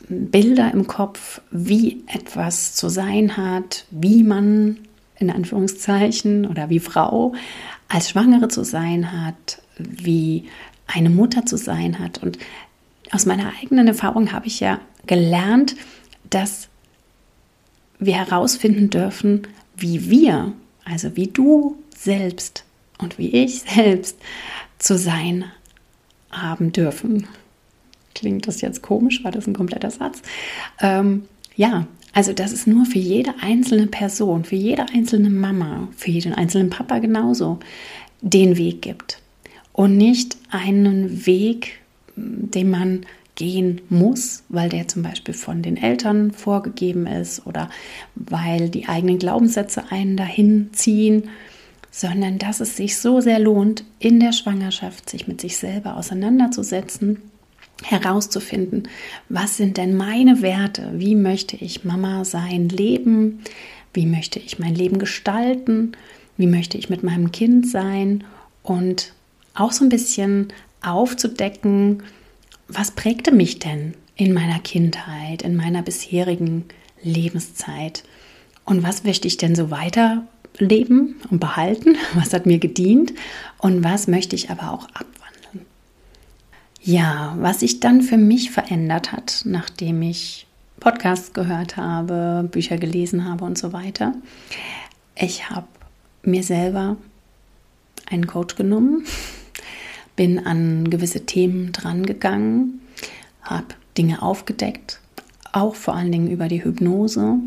Bilder 0.08 0.72
im 0.72 0.86
Kopf, 0.86 1.40
wie 1.50 2.04
etwas 2.06 2.74
zu 2.74 2.88
sein 2.88 3.36
hat, 3.36 3.86
wie 3.90 4.22
man 4.22 4.78
in 5.18 5.30
Anführungszeichen 5.30 6.46
oder 6.46 6.68
wie 6.68 6.80
Frau 6.80 7.34
als 7.88 8.10
Schwangere 8.10 8.48
zu 8.48 8.64
sein 8.64 9.12
hat, 9.12 9.62
wie 9.78 10.48
eine 10.86 11.10
Mutter 11.10 11.46
zu 11.46 11.56
sein 11.56 11.98
hat. 11.98 12.22
Und 12.22 12.38
aus 13.10 13.26
meiner 13.26 13.52
eigenen 13.60 13.88
Erfahrung 13.88 14.32
habe 14.32 14.46
ich 14.46 14.60
ja 14.60 14.80
gelernt, 15.06 15.76
dass 16.28 16.68
wir 17.98 18.14
herausfinden 18.14 18.90
dürfen, 18.90 19.46
wie 19.76 20.10
wir 20.10 20.52
also 20.86 21.16
wie 21.16 21.26
du 21.26 21.76
selbst 21.94 22.64
und 22.98 23.18
wie 23.18 23.28
ich 23.28 23.60
selbst 23.74 24.16
zu 24.78 24.96
sein 24.96 25.44
haben 26.30 26.72
dürfen. 26.72 27.26
Klingt 28.14 28.46
das 28.48 28.62
jetzt 28.62 28.82
komisch? 28.82 29.22
War 29.24 29.32
das 29.32 29.46
ein 29.46 29.54
kompletter 29.54 29.90
Satz? 29.90 30.22
Ähm, 30.80 31.24
ja, 31.54 31.86
also 32.12 32.32
dass 32.32 32.52
es 32.52 32.66
nur 32.66 32.86
für 32.86 32.98
jede 32.98 33.34
einzelne 33.40 33.88
Person, 33.88 34.44
für 34.44 34.56
jede 34.56 34.86
einzelne 34.88 35.28
Mama, 35.28 35.88
für 35.96 36.10
jeden 36.10 36.32
einzelnen 36.32 36.70
Papa 36.70 36.98
genauso 36.98 37.58
den 38.22 38.56
Weg 38.56 38.80
gibt. 38.80 39.20
Und 39.72 39.98
nicht 39.98 40.38
einen 40.50 41.26
Weg, 41.26 41.80
den 42.16 42.70
man 42.70 43.04
gehen 43.36 43.82
muss, 43.88 44.42
weil 44.48 44.68
der 44.68 44.88
zum 44.88 45.02
Beispiel 45.02 45.34
von 45.34 45.62
den 45.62 45.76
Eltern 45.76 46.32
vorgegeben 46.32 47.06
ist 47.06 47.46
oder 47.46 47.70
weil 48.14 48.68
die 48.68 48.88
eigenen 48.88 49.18
Glaubenssätze 49.18 49.84
einen 49.90 50.16
dahin 50.16 50.70
ziehen, 50.72 51.30
sondern 51.90 52.38
dass 52.38 52.60
es 52.60 52.76
sich 52.76 52.98
so 52.98 53.20
sehr 53.20 53.38
lohnt, 53.38 53.84
in 53.98 54.20
der 54.20 54.32
Schwangerschaft 54.32 55.08
sich 55.08 55.28
mit 55.28 55.40
sich 55.40 55.56
selber 55.56 55.96
auseinanderzusetzen 55.96 57.18
herauszufinden, 57.82 58.88
was 59.28 59.56
sind 59.56 59.76
denn 59.76 59.96
meine 59.96 60.42
Werte? 60.42 60.92
Wie 60.94 61.14
möchte 61.14 61.56
ich 61.56 61.84
Mama 61.84 62.24
sein, 62.24 62.68
leben? 62.68 63.42
Wie 63.92 64.06
möchte 64.06 64.38
ich 64.38 64.58
mein 64.58 64.74
Leben 64.74 64.98
gestalten? 64.98 65.92
Wie 66.36 66.46
möchte 66.46 66.78
ich 66.78 66.88
mit 66.88 67.02
meinem 67.02 67.32
Kind 67.32 67.68
sein? 67.68 68.24
Und 68.62 69.12
auch 69.54 69.72
so 69.72 69.84
ein 69.84 69.90
bisschen 69.90 70.48
aufzudecken, 70.82 72.02
was 72.68 72.90
prägte 72.90 73.32
mich 73.32 73.58
denn 73.58 73.94
in 74.16 74.32
meiner 74.32 74.58
Kindheit, 74.58 75.42
in 75.42 75.56
meiner 75.56 75.82
bisherigen 75.82 76.64
Lebenszeit? 77.02 78.04
Und 78.64 78.82
was 78.82 79.04
möchte 79.04 79.28
ich 79.28 79.36
denn 79.36 79.54
so 79.54 79.70
weiterleben 79.70 81.16
und 81.30 81.38
behalten? 81.38 81.96
Was 82.14 82.32
hat 82.32 82.46
mir 82.46 82.58
gedient? 82.58 83.12
Und 83.58 83.84
was 83.84 84.08
möchte 84.08 84.34
ich 84.34 84.50
aber 84.50 84.72
auch 84.72 84.88
abwandeln? 84.88 85.66
Ja, 86.82 87.36
was 87.38 87.60
sich 87.60 87.80
dann 87.80 88.02
für 88.02 88.16
mich 88.16 88.50
verändert 88.50 89.12
hat, 89.12 89.42
nachdem 89.44 90.02
ich 90.02 90.46
Podcasts 90.80 91.32
gehört 91.32 91.76
habe, 91.76 92.48
Bücher 92.50 92.76
gelesen 92.76 93.24
habe 93.24 93.44
und 93.44 93.58
so 93.58 93.72
weiter. 93.72 94.14
Ich 95.14 95.50
habe 95.50 95.66
mir 96.22 96.42
selber 96.42 96.96
einen 98.10 98.26
Coach 98.26 98.56
genommen, 98.56 99.04
bin 100.16 100.44
an 100.44 100.90
gewisse 100.90 101.26
Themen 101.26 101.72
drangegangen, 101.72 102.80
habe 103.42 103.66
Dinge 103.96 104.22
aufgedeckt, 104.22 105.00
auch 105.52 105.74
vor 105.74 105.94
allen 105.94 106.12
Dingen 106.12 106.30
über 106.30 106.48
die 106.48 106.64
Hypnose, 106.64 107.38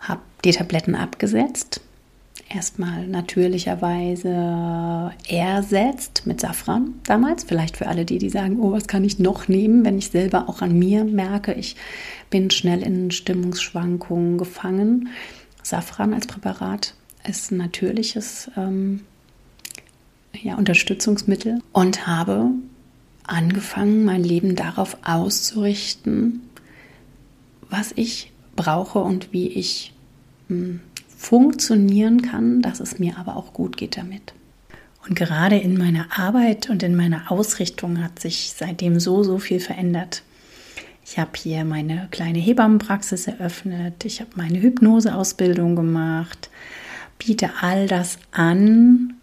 habe 0.00 0.20
die 0.44 0.50
Tabletten 0.50 0.94
abgesetzt, 0.94 1.80
erstmal 2.48 3.06
natürlicherweise 3.06 5.12
ersetzt 5.28 6.22
mit 6.26 6.40
Safran 6.40 6.94
damals. 7.04 7.44
Vielleicht 7.44 7.76
für 7.76 7.88
alle 7.88 8.04
die, 8.04 8.18
die 8.18 8.30
sagen, 8.30 8.60
oh, 8.60 8.72
was 8.72 8.86
kann 8.86 9.04
ich 9.04 9.18
noch 9.18 9.48
nehmen, 9.48 9.84
wenn 9.84 9.98
ich 9.98 10.10
selber 10.10 10.48
auch 10.48 10.62
an 10.62 10.78
mir 10.78 11.04
merke, 11.04 11.54
ich 11.54 11.76
bin 12.30 12.50
schnell 12.50 12.82
in 12.82 13.10
Stimmungsschwankungen 13.10 14.38
gefangen. 14.38 15.08
Safran 15.62 16.14
als 16.14 16.26
Präparat 16.26 16.94
ist 17.28 17.50
ein 17.50 17.58
natürliches 17.58 18.50
ähm, 18.56 19.00
ja, 20.42 20.56
Unterstützungsmittel 20.56 21.60
und 21.72 22.06
habe 22.06 22.50
angefangen, 23.26 24.04
mein 24.04 24.22
Leben 24.22 24.56
darauf 24.56 24.96
auszurichten, 25.04 26.42
was 27.68 27.92
ich 27.96 28.32
brauche 28.54 29.00
und 29.00 29.32
wie 29.32 29.48
ich 29.48 29.92
mh, 30.48 30.56
hm, 30.56 30.80
funktionieren 31.16 32.22
kann, 32.22 32.62
dass 32.62 32.80
es 32.80 32.98
mir 32.98 33.18
aber 33.18 33.36
auch 33.36 33.52
gut 33.52 33.76
geht 33.76 33.96
damit. 33.96 34.34
Und 35.08 35.14
gerade 35.14 35.56
in 35.56 35.78
meiner 35.78 36.06
Arbeit 36.18 36.68
und 36.68 36.82
in 36.82 36.96
meiner 36.96 37.30
Ausrichtung 37.30 38.02
hat 38.02 38.18
sich 38.18 38.52
seitdem 38.56 38.98
so, 39.00 39.22
so 39.22 39.38
viel 39.38 39.60
verändert. 39.60 40.22
Ich 41.04 41.18
habe 41.18 41.30
hier 41.36 41.64
meine 41.64 42.08
kleine 42.10 42.40
Hebammenpraxis 42.40 43.28
eröffnet, 43.28 44.04
ich 44.04 44.20
habe 44.20 44.30
meine 44.34 44.60
Hypnoseausbildung 44.60 45.76
gemacht, 45.76 46.50
biete 47.18 47.50
all 47.60 47.86
das 47.86 48.18
an, 48.32 49.14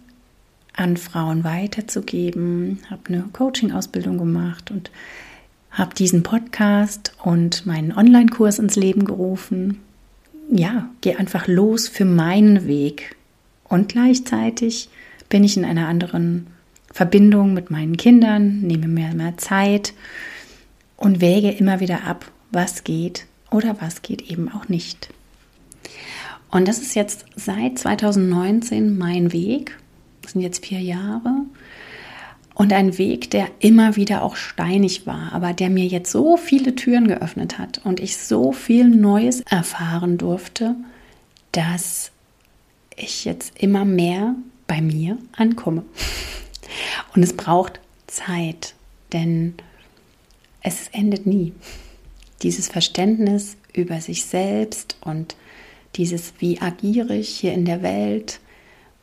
an 0.73 0.97
Frauen 0.97 1.43
weiterzugeben, 1.43 2.79
habe 2.89 3.01
eine 3.07 3.25
Coaching-Ausbildung 3.31 4.17
gemacht 4.17 4.71
und 4.71 4.91
habe 5.71 5.95
diesen 5.95 6.23
Podcast 6.23 7.13
und 7.23 7.65
meinen 7.65 7.91
Online-Kurs 7.91 8.59
ins 8.59 8.75
Leben 8.75 9.05
gerufen. 9.05 9.79
Ja, 10.51 10.89
gehe 11.01 11.17
einfach 11.17 11.47
los 11.47 11.87
für 11.87 12.05
meinen 12.05 12.67
Weg. 12.67 13.15
Und 13.67 13.89
gleichzeitig 13.89 14.89
bin 15.29 15.43
ich 15.43 15.57
in 15.57 15.65
einer 15.65 15.87
anderen 15.87 16.47
Verbindung 16.91 17.53
mit 17.53 17.71
meinen 17.71 17.97
Kindern, 17.97 18.61
nehme 18.61 18.87
mir 18.87 19.13
mehr 19.15 19.37
Zeit 19.37 19.93
und 20.95 21.21
wäge 21.21 21.49
immer 21.49 21.79
wieder 21.79 22.03
ab, 22.03 22.29
was 22.51 22.83
geht 22.83 23.25
oder 23.49 23.77
was 23.79 24.03
geht 24.03 24.29
eben 24.29 24.51
auch 24.51 24.69
nicht. 24.69 25.09
Und 26.51 26.67
das 26.67 26.77
ist 26.77 26.93
jetzt 26.93 27.25
seit 27.35 27.79
2019 27.79 28.95
mein 28.95 29.33
Weg. 29.33 29.75
Das 30.23 30.31
sind 30.31 30.41
jetzt 30.41 30.65
vier 30.65 30.79
Jahre. 30.79 31.45
Und 32.55 32.71
ein 32.71 32.97
Weg, 32.97 33.31
der 33.31 33.47
immer 33.59 33.95
wieder 33.95 34.23
auch 34.23 34.35
steinig 34.35 35.07
war, 35.07 35.33
aber 35.33 35.53
der 35.53 35.69
mir 35.69 35.85
jetzt 35.85 36.11
so 36.11 36.37
viele 36.37 36.75
Türen 36.75 37.07
geöffnet 37.07 37.57
hat 37.57 37.81
und 37.83 37.99
ich 37.99 38.17
so 38.17 38.51
viel 38.51 38.87
Neues 38.87 39.41
erfahren 39.41 40.17
durfte, 40.17 40.75
dass 41.51 42.11
ich 42.95 43.25
jetzt 43.25 43.59
immer 43.59 43.85
mehr 43.85 44.35
bei 44.67 44.81
mir 44.81 45.17
ankomme. 45.35 45.83
Und 47.15 47.23
es 47.23 47.33
braucht 47.33 47.79
Zeit, 48.07 48.75
denn 49.11 49.55
es 50.61 50.87
endet 50.91 51.25
nie. 51.25 51.53
Dieses 52.43 52.67
Verständnis 52.67 53.57
über 53.73 53.99
sich 53.99 54.25
selbst 54.25 54.97
und 55.01 55.35
dieses, 55.95 56.33
wie 56.39 56.61
agiere 56.61 57.15
ich 57.15 57.29
hier 57.29 57.53
in 57.53 57.65
der 57.65 57.81
Welt, 57.81 58.39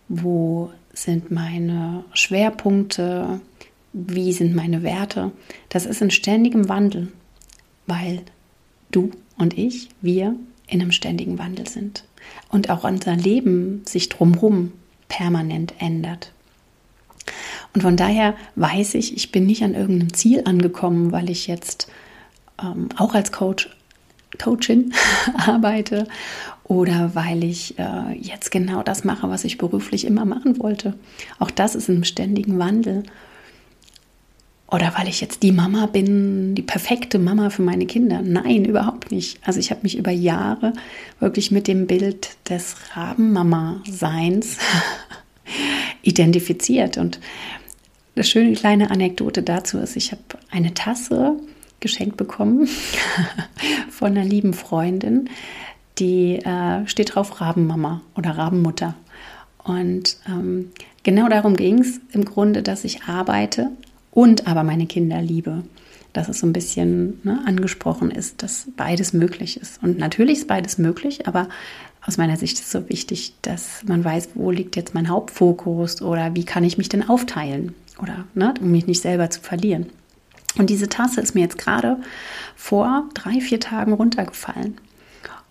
wo 0.08 0.70
sind 0.92 1.30
meine 1.30 2.04
Schwerpunkte, 2.12 3.40
wie 3.92 4.32
sind 4.32 4.54
meine 4.54 4.82
Werte, 4.82 5.32
das 5.68 5.86
ist 5.86 6.00
in 6.02 6.10
ständigem 6.10 6.68
Wandel, 6.68 7.08
weil 7.86 8.22
du 8.90 9.10
und 9.36 9.56
ich, 9.56 9.88
wir 10.00 10.36
in 10.66 10.80
einem 10.80 10.92
ständigen 10.92 11.38
Wandel 11.38 11.66
sind. 11.66 12.04
Und 12.48 12.70
auch 12.70 12.84
unser 12.84 13.16
Leben 13.16 13.82
sich 13.86 14.08
drumherum 14.08 14.72
permanent 15.08 15.74
ändert. 15.78 16.32
Und 17.74 17.82
von 17.82 17.96
daher 17.96 18.34
weiß 18.56 18.94
ich, 18.94 19.16
ich 19.16 19.32
bin 19.32 19.46
nicht 19.46 19.62
an 19.62 19.74
irgendeinem 19.74 20.12
Ziel 20.12 20.42
angekommen, 20.44 21.12
weil 21.12 21.30
ich 21.30 21.46
jetzt 21.46 21.88
ähm, 22.62 22.88
auch 22.96 23.14
als 23.14 23.32
Coach, 23.32 23.68
Coachin 24.38 24.92
arbeite 25.34 26.06
oder 26.70 27.16
weil 27.16 27.42
ich 27.42 27.76
äh, 27.80 28.14
jetzt 28.16 28.52
genau 28.52 28.84
das 28.84 29.02
mache, 29.02 29.28
was 29.28 29.42
ich 29.42 29.58
beruflich 29.58 30.06
immer 30.06 30.24
machen 30.24 30.60
wollte. 30.60 30.94
Auch 31.40 31.50
das 31.50 31.74
ist 31.74 31.88
im 31.88 32.04
ständigen 32.04 32.60
Wandel. 32.60 33.02
Oder 34.68 34.92
weil 34.96 35.08
ich 35.08 35.20
jetzt 35.20 35.42
die 35.42 35.50
Mama 35.50 35.86
bin, 35.86 36.54
die 36.54 36.62
perfekte 36.62 37.18
Mama 37.18 37.50
für 37.50 37.62
meine 37.62 37.86
Kinder. 37.86 38.22
Nein, 38.22 38.64
überhaupt 38.64 39.10
nicht. 39.10 39.40
Also 39.44 39.58
ich 39.58 39.72
habe 39.72 39.80
mich 39.82 39.98
über 39.98 40.12
Jahre 40.12 40.72
wirklich 41.18 41.50
mit 41.50 41.66
dem 41.66 41.88
Bild 41.88 42.36
des 42.48 42.76
Rabenmama-Seins 42.94 44.58
identifiziert. 46.02 46.98
Und 46.98 47.18
eine 48.14 48.22
schöne 48.22 48.52
kleine 48.52 48.92
Anekdote 48.92 49.42
dazu 49.42 49.78
ist, 49.78 49.96
ich 49.96 50.12
habe 50.12 50.22
eine 50.52 50.72
Tasse 50.72 51.34
geschenkt 51.80 52.16
bekommen 52.16 52.68
von 53.90 54.12
einer 54.12 54.24
lieben 54.24 54.54
Freundin, 54.54 55.28
die 56.00 56.36
äh, 56.36 56.86
steht 56.86 57.14
drauf 57.14 57.40
Rabenmama 57.40 58.00
oder 58.16 58.30
Rabenmutter. 58.30 58.94
Und 59.62 60.16
ähm, 60.26 60.70
genau 61.02 61.28
darum 61.28 61.56
ging 61.56 61.80
es 61.80 62.00
im 62.12 62.24
Grunde, 62.24 62.62
dass 62.62 62.84
ich 62.84 63.04
arbeite 63.04 63.70
und 64.10 64.46
aber 64.46 64.64
meine 64.64 64.86
Kinder 64.86 65.20
liebe. 65.20 65.62
Dass 66.12 66.28
es 66.28 66.40
so 66.40 66.46
ein 66.46 66.52
bisschen 66.52 67.20
ne, 67.22 67.40
angesprochen 67.46 68.10
ist, 68.10 68.42
dass 68.42 68.66
beides 68.76 69.12
möglich 69.12 69.60
ist. 69.60 69.80
Und 69.80 69.96
natürlich 69.98 70.38
ist 70.38 70.48
beides 70.48 70.76
möglich, 70.76 71.28
aber 71.28 71.48
aus 72.04 72.16
meiner 72.16 72.36
Sicht 72.36 72.58
ist 72.58 72.64
es 72.64 72.72
so 72.72 72.88
wichtig, 72.88 73.34
dass 73.42 73.84
man 73.86 74.04
weiß, 74.04 74.30
wo 74.34 74.50
liegt 74.50 74.74
jetzt 74.74 74.94
mein 74.94 75.08
Hauptfokus 75.08 76.02
oder 76.02 76.34
wie 76.34 76.44
kann 76.44 76.64
ich 76.64 76.78
mich 76.78 76.88
denn 76.88 77.08
aufteilen 77.08 77.74
oder 78.02 78.24
ne, 78.34 78.54
um 78.60 78.72
mich 78.72 78.88
nicht 78.88 79.02
selber 79.02 79.30
zu 79.30 79.40
verlieren. 79.40 79.86
Und 80.58 80.70
diese 80.70 80.88
Tasse 80.88 81.20
ist 81.20 81.34
mir 81.34 81.42
jetzt 81.42 81.58
gerade 81.58 81.98
vor 82.56 83.08
drei, 83.14 83.40
vier 83.40 83.60
Tagen 83.60 83.92
runtergefallen. 83.92 84.78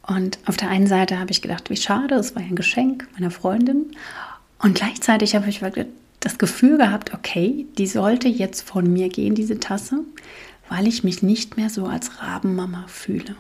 Und 0.10 0.40
auf 0.48 0.58
der 0.58 0.70
einen 0.70 0.88
Seite 0.88 1.20
habe 1.20 1.30
ich 1.30 1.44
gedacht, 1.44 1.70
wie 1.70 1.78
schade, 1.78 2.16
es 2.16 2.36
war 2.36 2.42
ein 2.42 2.56
Geschenk 2.56 3.08
meiner 3.14 3.30
Freundin. 3.30 3.92
Und 4.58 4.74
gleichzeitig 4.74 5.36
habe 5.36 5.48
ich 5.50 5.62
das 6.20 6.40
Gefühl 6.40 6.80
gehabt, 6.80 7.14
okay, 7.14 7.68
die 7.78 7.86
sollte 7.86 8.28
jetzt 8.28 8.64
von 8.64 8.92
mir 8.92 9.10
gehen, 9.10 9.36
diese 9.36 9.60
Tasse, 9.60 10.00
weil 10.68 10.88
ich 10.88 11.04
mich 11.04 11.22
nicht 11.22 11.58
mehr 11.58 11.70
so 11.70 11.86
als 11.86 12.24
Rabenmama 12.24 12.86
fühle. 12.88 13.36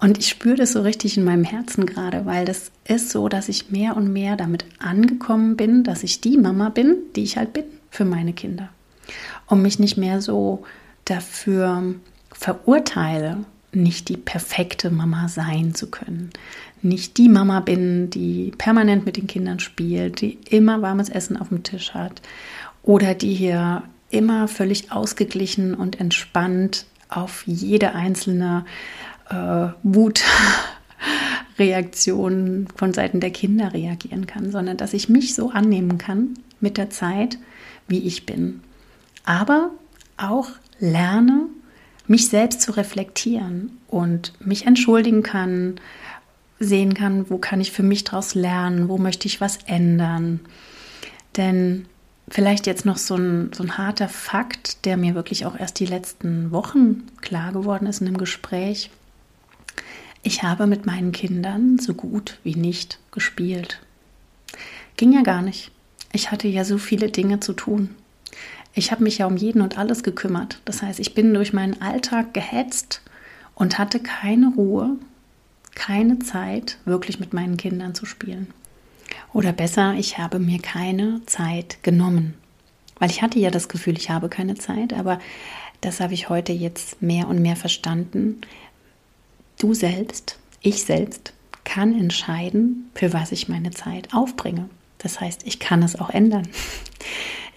Und 0.00 0.16
ich 0.16 0.30
spüre 0.30 0.56
das 0.56 0.72
so 0.72 0.80
richtig 0.80 1.18
in 1.18 1.24
meinem 1.24 1.44
Herzen 1.44 1.84
gerade, 1.84 2.24
weil 2.24 2.46
das 2.46 2.70
ist 2.84 3.10
so, 3.10 3.28
dass 3.28 3.50
ich 3.50 3.70
mehr 3.70 3.98
und 3.98 4.10
mehr 4.10 4.36
damit 4.36 4.64
angekommen 4.78 5.54
bin, 5.56 5.84
dass 5.84 6.02
ich 6.02 6.22
die 6.22 6.38
Mama 6.38 6.70
bin, 6.70 6.96
die 7.14 7.24
ich 7.24 7.36
halt 7.36 7.52
bin 7.52 7.64
für 7.90 8.06
meine 8.06 8.32
Kinder. 8.32 8.70
Und 9.44 9.60
mich 9.60 9.78
nicht 9.78 9.98
mehr 9.98 10.22
so 10.22 10.64
dafür 11.04 11.94
verurteile, 12.32 13.44
nicht 13.72 14.08
die 14.08 14.16
perfekte 14.16 14.90
Mama 14.90 15.28
sein 15.28 15.74
zu 15.74 15.90
können. 15.90 16.30
Nicht 16.82 17.18
die 17.18 17.28
Mama 17.28 17.60
bin, 17.60 18.10
die 18.10 18.52
permanent 18.56 19.06
mit 19.06 19.16
den 19.16 19.26
Kindern 19.26 19.60
spielt, 19.60 20.20
die 20.20 20.38
immer 20.48 20.82
warmes 20.82 21.08
Essen 21.08 21.36
auf 21.36 21.48
dem 21.48 21.62
Tisch 21.62 21.94
hat 21.94 22.20
oder 22.82 23.14
die 23.14 23.34
hier 23.34 23.82
immer 24.10 24.48
völlig 24.48 24.90
ausgeglichen 24.90 25.74
und 25.74 26.00
entspannt 26.00 26.86
auf 27.08 27.44
jede 27.46 27.94
einzelne 27.94 28.64
äh, 29.28 29.68
Wutreaktion 29.82 32.66
von 32.74 32.92
Seiten 32.92 33.20
der 33.20 33.30
Kinder 33.30 33.72
reagieren 33.72 34.26
kann, 34.26 34.50
sondern 34.50 34.76
dass 34.76 34.92
ich 34.92 35.08
mich 35.08 35.34
so 35.34 35.50
annehmen 35.50 35.96
kann 35.98 36.34
mit 36.60 36.76
der 36.76 36.90
Zeit, 36.90 37.38
wie 37.88 38.00
ich 38.00 38.26
bin. 38.26 38.60
Aber 39.24 39.70
auch 40.16 40.48
lerne, 40.78 41.46
mich 42.06 42.28
selbst 42.28 42.62
zu 42.62 42.72
reflektieren 42.72 43.78
und 43.88 44.32
mich 44.44 44.66
entschuldigen 44.66 45.22
kann, 45.22 45.76
sehen 46.58 46.94
kann, 46.94 47.30
wo 47.30 47.38
kann 47.38 47.60
ich 47.60 47.72
für 47.72 47.82
mich 47.82 48.04
daraus 48.04 48.34
lernen, 48.34 48.88
wo 48.88 48.98
möchte 48.98 49.26
ich 49.26 49.40
was 49.40 49.58
ändern. 49.66 50.40
Denn 51.36 51.86
vielleicht 52.28 52.66
jetzt 52.66 52.84
noch 52.84 52.98
so 52.98 53.16
ein, 53.16 53.52
so 53.52 53.62
ein 53.62 53.78
harter 53.78 54.08
Fakt, 54.08 54.84
der 54.84 54.96
mir 54.96 55.14
wirklich 55.14 55.46
auch 55.46 55.58
erst 55.58 55.80
die 55.80 55.86
letzten 55.86 56.50
Wochen 56.52 57.06
klar 57.20 57.52
geworden 57.52 57.86
ist 57.86 58.00
in 58.00 58.08
einem 58.08 58.18
Gespräch. 58.18 58.90
Ich 60.22 60.42
habe 60.42 60.66
mit 60.66 60.84
meinen 60.84 61.12
Kindern 61.12 61.78
so 61.78 61.94
gut 61.94 62.38
wie 62.44 62.54
nicht 62.54 62.98
gespielt. 63.10 63.80
Ging 64.96 65.12
ja 65.12 65.22
gar 65.22 65.40
nicht. 65.40 65.70
Ich 66.12 66.30
hatte 66.30 66.48
ja 66.48 66.64
so 66.64 66.76
viele 66.76 67.10
Dinge 67.10 67.40
zu 67.40 67.54
tun. 67.54 67.94
Ich 68.72 68.92
habe 68.92 69.02
mich 69.02 69.18
ja 69.18 69.26
um 69.26 69.36
jeden 69.36 69.62
und 69.62 69.78
alles 69.78 70.02
gekümmert. 70.02 70.60
Das 70.64 70.82
heißt, 70.82 71.00
ich 71.00 71.14
bin 71.14 71.34
durch 71.34 71.52
meinen 71.52 71.80
Alltag 71.82 72.34
gehetzt 72.34 73.02
und 73.54 73.78
hatte 73.78 74.00
keine 74.00 74.52
Ruhe, 74.54 74.96
keine 75.74 76.18
Zeit, 76.20 76.78
wirklich 76.84 77.20
mit 77.20 77.32
meinen 77.32 77.56
Kindern 77.56 77.94
zu 77.94 78.06
spielen. 78.06 78.48
Oder 79.32 79.52
besser, 79.52 79.94
ich 79.94 80.18
habe 80.18 80.38
mir 80.38 80.60
keine 80.60 81.20
Zeit 81.26 81.82
genommen. 81.82 82.34
Weil 82.98 83.10
ich 83.10 83.22
hatte 83.22 83.38
ja 83.38 83.50
das 83.50 83.68
Gefühl, 83.68 83.96
ich 83.96 84.10
habe 84.10 84.28
keine 84.28 84.54
Zeit, 84.54 84.92
aber 84.92 85.18
das 85.80 86.00
habe 86.00 86.14
ich 86.14 86.28
heute 86.28 86.52
jetzt 86.52 87.00
mehr 87.00 87.28
und 87.28 87.40
mehr 87.40 87.56
verstanden. 87.56 88.40
Du 89.58 89.74
selbst, 89.74 90.38
ich 90.60 90.84
selbst, 90.84 91.32
kann 91.64 91.98
entscheiden, 91.98 92.90
für 92.94 93.12
was 93.12 93.32
ich 93.32 93.48
meine 93.48 93.70
Zeit 93.70 94.08
aufbringe. 94.12 94.68
Das 94.98 95.20
heißt, 95.20 95.46
ich 95.46 95.58
kann 95.60 95.82
es 95.82 95.96
auch 95.96 96.10
ändern. 96.10 96.48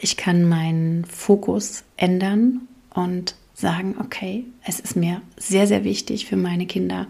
Ich 0.04 0.18
kann 0.18 0.50
meinen 0.50 1.06
Fokus 1.06 1.86
ändern 1.96 2.68
und 2.94 3.36
sagen, 3.54 3.96
okay, 4.02 4.44
es 4.66 4.82
ist 4.82 4.98
mir 4.98 5.22
sehr, 5.38 5.66
sehr 5.66 5.86
wichtig 5.86 6.26
für 6.26 6.36
meine 6.36 6.66
Kinder, 6.66 7.08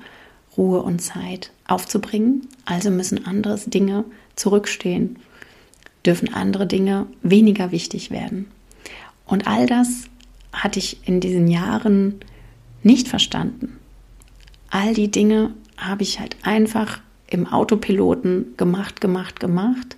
Ruhe 0.56 0.84
und 0.84 1.00
Zeit 1.00 1.50
aufzubringen. 1.66 2.48
Also 2.66 2.92
müssen 2.92 3.26
andere 3.26 3.58
Dinge 3.66 4.06
zurückstehen, 4.36 5.18
dürfen 6.06 6.36
andere 6.36 6.68
Dinge 6.68 7.08
weniger 7.24 7.72
wichtig 7.72 8.12
werden. 8.12 8.46
Und 9.26 9.48
all 9.48 9.66
das 9.66 10.04
hatte 10.52 10.78
ich 10.78 11.08
in 11.08 11.20
diesen 11.20 11.48
Jahren 11.48 12.20
nicht 12.84 13.08
verstanden. 13.08 13.80
All 14.70 14.94
die 14.94 15.10
Dinge 15.10 15.56
habe 15.78 16.04
ich 16.04 16.20
halt 16.20 16.38
einfach 16.44 17.02
im 17.26 17.48
Autopiloten 17.48 18.54
gemacht, 18.56 19.02
gemacht, 19.02 19.40
gemacht 19.40 19.98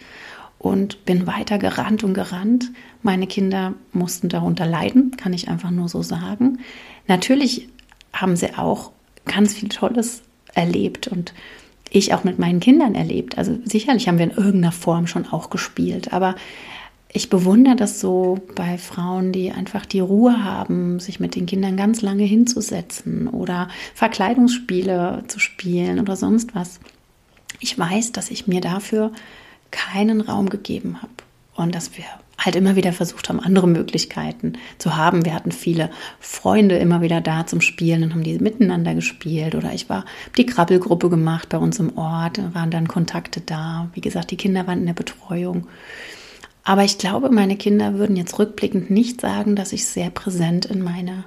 und 0.60 1.06
bin 1.06 1.28
weiter 1.28 1.58
gerannt 1.58 2.04
und 2.04 2.14
gerannt. 2.14 2.72
Meine 3.02 3.28
Kinder 3.28 3.74
mussten 3.92 4.30
darunter 4.30 4.66
leiden, 4.66 5.12
kann 5.18 5.34
ich 5.34 5.48
einfach 5.48 5.72
nur 5.72 5.90
so 5.90 6.02
sagen. 6.02 6.60
Natürlich 7.08 7.70
haben 8.14 8.36
sie 8.36 8.58
auch 8.58 8.92
ganz 9.26 9.54
viel 9.54 9.70
Tolles 9.70 10.24
erlebt 10.54 11.08
und 11.08 11.34
ich 11.90 12.14
auch 12.14 12.24
mit 12.24 12.40
meinen 12.40 12.60
Kindern 12.60 12.96
erlebt. 12.96 13.38
Also 13.38 13.58
sicherlich 13.64 14.08
haben 14.08 14.18
wir 14.18 14.26
in 14.26 14.32
irgendeiner 14.32 14.72
Form 14.72 15.08
schon 15.08 15.28
auch 15.28 15.50
gespielt, 15.50 16.14
aber 16.14 16.36
ich 17.16 17.30
bewundere 17.30 17.78
das 17.78 18.02
so 18.02 18.40
bei 18.56 18.78
Frauen, 18.78 19.32
die 19.32 19.52
einfach 19.52 19.86
die 19.86 20.02
Ruhe 20.02 20.44
haben, 20.44 21.00
sich 21.00 21.22
mit 21.22 21.36
den 21.36 21.46
Kindern 21.46 21.78
ganz 21.78 22.02
lange 22.02 22.26
hinzusetzen 22.26 23.30
oder 23.30 23.70
Verkleidungsspiele 23.94 25.24
zu 25.28 25.40
spielen 25.40 26.02
oder 26.02 26.18
sonst 26.18 26.56
was. 26.56 26.82
Ich 27.62 27.80
weiß, 27.80 28.12
dass 28.12 28.32
ich 28.32 28.48
mir 28.48 28.60
dafür 28.60 29.14
keinen 29.76 30.22
Raum 30.22 30.50
gegeben 30.50 31.02
habe 31.02 31.12
und 31.56 31.76
dass 31.76 31.98
wir 31.98 32.06
halt 32.38 32.56
immer 32.56 32.76
wieder 32.76 32.94
versucht 32.94 33.28
haben, 33.30 33.40
andere 33.40 33.68
Möglichkeiten 33.68 34.54
zu 34.78 34.96
haben. 34.96 35.26
Wir 35.26 35.34
hatten 35.34 35.52
viele 35.52 35.90
Freunde 36.20 36.78
immer 36.78 37.02
wieder 37.02 37.22
da 37.22 37.46
zum 37.46 37.62
Spielen 37.62 38.04
und 38.04 38.14
haben 38.14 38.24
die 38.24 38.38
miteinander 38.40 38.94
gespielt. 38.94 39.56
Oder 39.56 39.74
ich 39.74 39.90
war 39.90 40.06
die 40.38 40.46
Krabbelgruppe 40.46 41.10
gemacht 41.10 41.50
bei 41.50 41.58
uns 41.58 41.80
im 41.80 41.98
Ort, 41.98 42.40
waren 42.54 42.72
dann 42.72 42.88
Kontakte 42.88 43.42
da. 43.42 43.90
Wie 43.94 44.02
gesagt, 44.02 44.32
die 44.32 44.38
Kinder 44.38 44.68
waren 44.68 44.80
in 44.80 44.86
der 44.86 44.94
Betreuung. 44.94 45.68
Aber 46.64 46.84
ich 46.84 46.98
glaube, 46.98 47.30
meine 47.30 47.58
Kinder 47.58 47.96
würden 47.96 48.16
jetzt 48.16 48.38
rückblickend 48.38 48.90
nicht 48.90 49.22
sagen, 49.22 49.56
dass 49.56 49.72
ich 49.72 49.86
sehr 49.86 50.10
präsent 50.10 50.66
in 50.66 50.84
meiner 50.84 51.26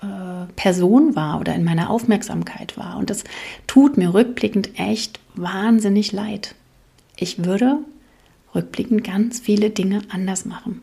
äh, 0.00 0.50
Person 0.56 1.14
war 1.14 1.40
oder 1.40 1.54
in 1.54 1.64
meiner 1.64 1.90
Aufmerksamkeit 1.90 2.76
war. 2.78 2.96
Und 2.96 3.10
das 3.10 3.24
tut 3.66 3.98
mir 3.98 4.14
rückblickend 4.14 4.78
echt 4.78 5.20
wahnsinnig 5.34 6.12
leid. 6.12 6.54
Ich 7.16 7.44
würde 7.44 7.78
rückblickend 8.54 9.04
ganz 9.04 9.40
viele 9.40 9.70
Dinge 9.70 10.02
anders 10.10 10.44
machen. 10.44 10.82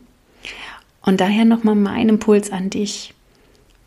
Und 1.02 1.20
daher 1.20 1.44
nochmal 1.44 1.76
mein 1.76 2.08
Impuls 2.08 2.50
an 2.50 2.70
dich. 2.70 3.14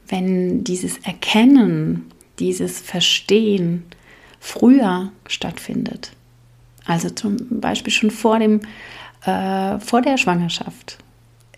Wenn 0.08 0.64
dieses 0.64 0.98
Erkennen, 1.00 2.12
dieses 2.40 2.80
Verstehen 2.80 3.84
früher 4.40 5.12
stattfindet, 5.28 6.12
also 6.86 7.10
zum 7.10 7.62
Beispiel 7.62 7.94
schon 7.94 8.12
vor, 8.12 8.40
dem, 8.40 8.62
äh, 9.26 9.80
vor 9.80 10.02
der 10.02 10.18
Schwangerschaft, 10.18 10.98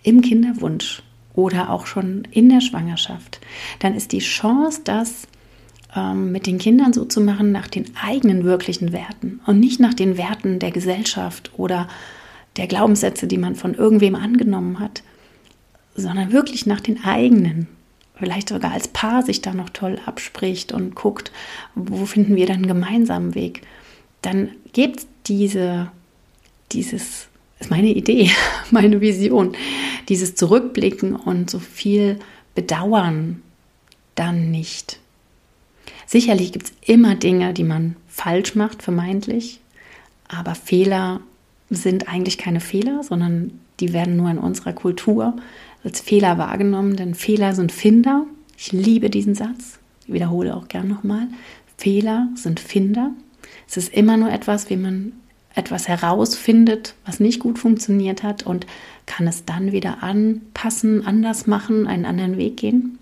im 0.03 0.21
Kinderwunsch 0.21 1.01
oder 1.33 1.71
auch 1.71 1.87
schon 1.87 2.27
in 2.31 2.49
der 2.49 2.61
Schwangerschaft, 2.61 3.41
dann 3.79 3.95
ist 3.95 4.11
die 4.11 4.19
Chance, 4.19 4.81
das 4.83 5.27
ähm, 5.95 6.31
mit 6.31 6.47
den 6.47 6.57
Kindern 6.57 6.93
so 6.93 7.05
zu 7.05 7.21
machen 7.21 7.51
nach 7.51 7.67
den 7.67 7.85
eigenen 8.01 8.43
wirklichen 8.43 8.91
Werten 8.91 9.39
und 9.45 9.59
nicht 9.59 9.79
nach 9.79 9.93
den 9.93 10.17
Werten 10.17 10.59
der 10.59 10.71
Gesellschaft 10.71 11.51
oder 11.57 11.87
der 12.57 12.67
Glaubenssätze, 12.67 13.27
die 13.27 13.37
man 13.37 13.55
von 13.55 13.73
irgendwem 13.73 14.15
angenommen 14.15 14.79
hat, 14.79 15.03
sondern 15.95 16.31
wirklich 16.31 16.65
nach 16.65 16.81
den 16.81 17.03
eigenen. 17.03 17.67
Vielleicht 18.17 18.49
sogar 18.49 18.71
als 18.71 18.87
Paar 18.87 19.23
sich 19.23 19.41
da 19.41 19.53
noch 19.53 19.69
toll 19.69 19.99
abspricht 20.05 20.71
und 20.71 20.95
guckt, 20.95 21.31
wo 21.75 22.05
finden 22.05 22.35
wir 22.35 22.45
dann 22.45 22.57
einen 22.57 22.67
gemeinsamen 22.67 23.35
Weg. 23.35 23.61
Dann 24.21 24.49
gibt 24.71 25.05
diese, 25.27 25.91
dieses, 26.71 27.27
ist 27.59 27.71
meine 27.71 27.89
Idee, 27.89 28.31
meine 28.71 29.01
Vision, 29.01 29.55
dieses 30.07 30.35
Zurückblicken 30.35 31.15
und 31.15 31.49
so 31.49 31.59
viel 31.59 32.19
Bedauern 32.53 33.41
dann 34.15 34.49
nicht. 34.49 34.99
Sicherlich 36.05 36.51
gibt 36.51 36.67
es 36.67 36.73
immer 36.81 37.15
Dinge, 37.15 37.53
die 37.53 37.63
man 37.63 37.95
falsch 38.07 38.55
macht, 38.55 38.83
vermeintlich, 38.83 39.59
aber 40.27 40.55
Fehler 40.55 41.21
sind 41.69 42.07
eigentlich 42.07 42.37
keine 42.37 42.59
Fehler, 42.59 43.03
sondern 43.03 43.59
die 43.79 43.93
werden 43.93 44.15
nur 44.15 44.29
in 44.29 44.37
unserer 44.37 44.73
Kultur 44.73 45.35
als 45.83 45.99
Fehler 46.01 46.37
wahrgenommen, 46.37 46.95
denn 46.95 47.15
Fehler 47.15 47.53
sind 47.53 47.71
Finder. 47.71 48.25
Ich 48.57 48.71
liebe 48.71 49.09
diesen 49.09 49.35
Satz, 49.35 49.79
ich 50.07 50.13
wiederhole 50.13 50.55
auch 50.55 50.67
gern 50.67 50.87
nochmal. 50.87 51.27
Fehler 51.77 52.29
sind 52.35 52.59
Finder. 52.59 53.11
Es 53.67 53.77
ist 53.77 53.93
immer 53.93 54.17
nur 54.17 54.31
etwas, 54.31 54.69
wie 54.69 54.77
man 54.77 55.13
etwas 55.53 55.87
herausfindet, 55.87 56.95
was 57.05 57.19
nicht 57.19 57.39
gut 57.39 57.59
funktioniert 57.59 58.23
hat 58.23 58.43
und 58.43 58.67
kann 59.05 59.27
es 59.27 59.45
dann 59.45 59.71
wieder 59.71 60.03
anpassen, 60.03 61.05
anders 61.05 61.47
machen, 61.47 61.87
einen 61.87 62.05
anderen 62.05 62.37
Weg 62.37 62.57
gehen. 62.57 62.94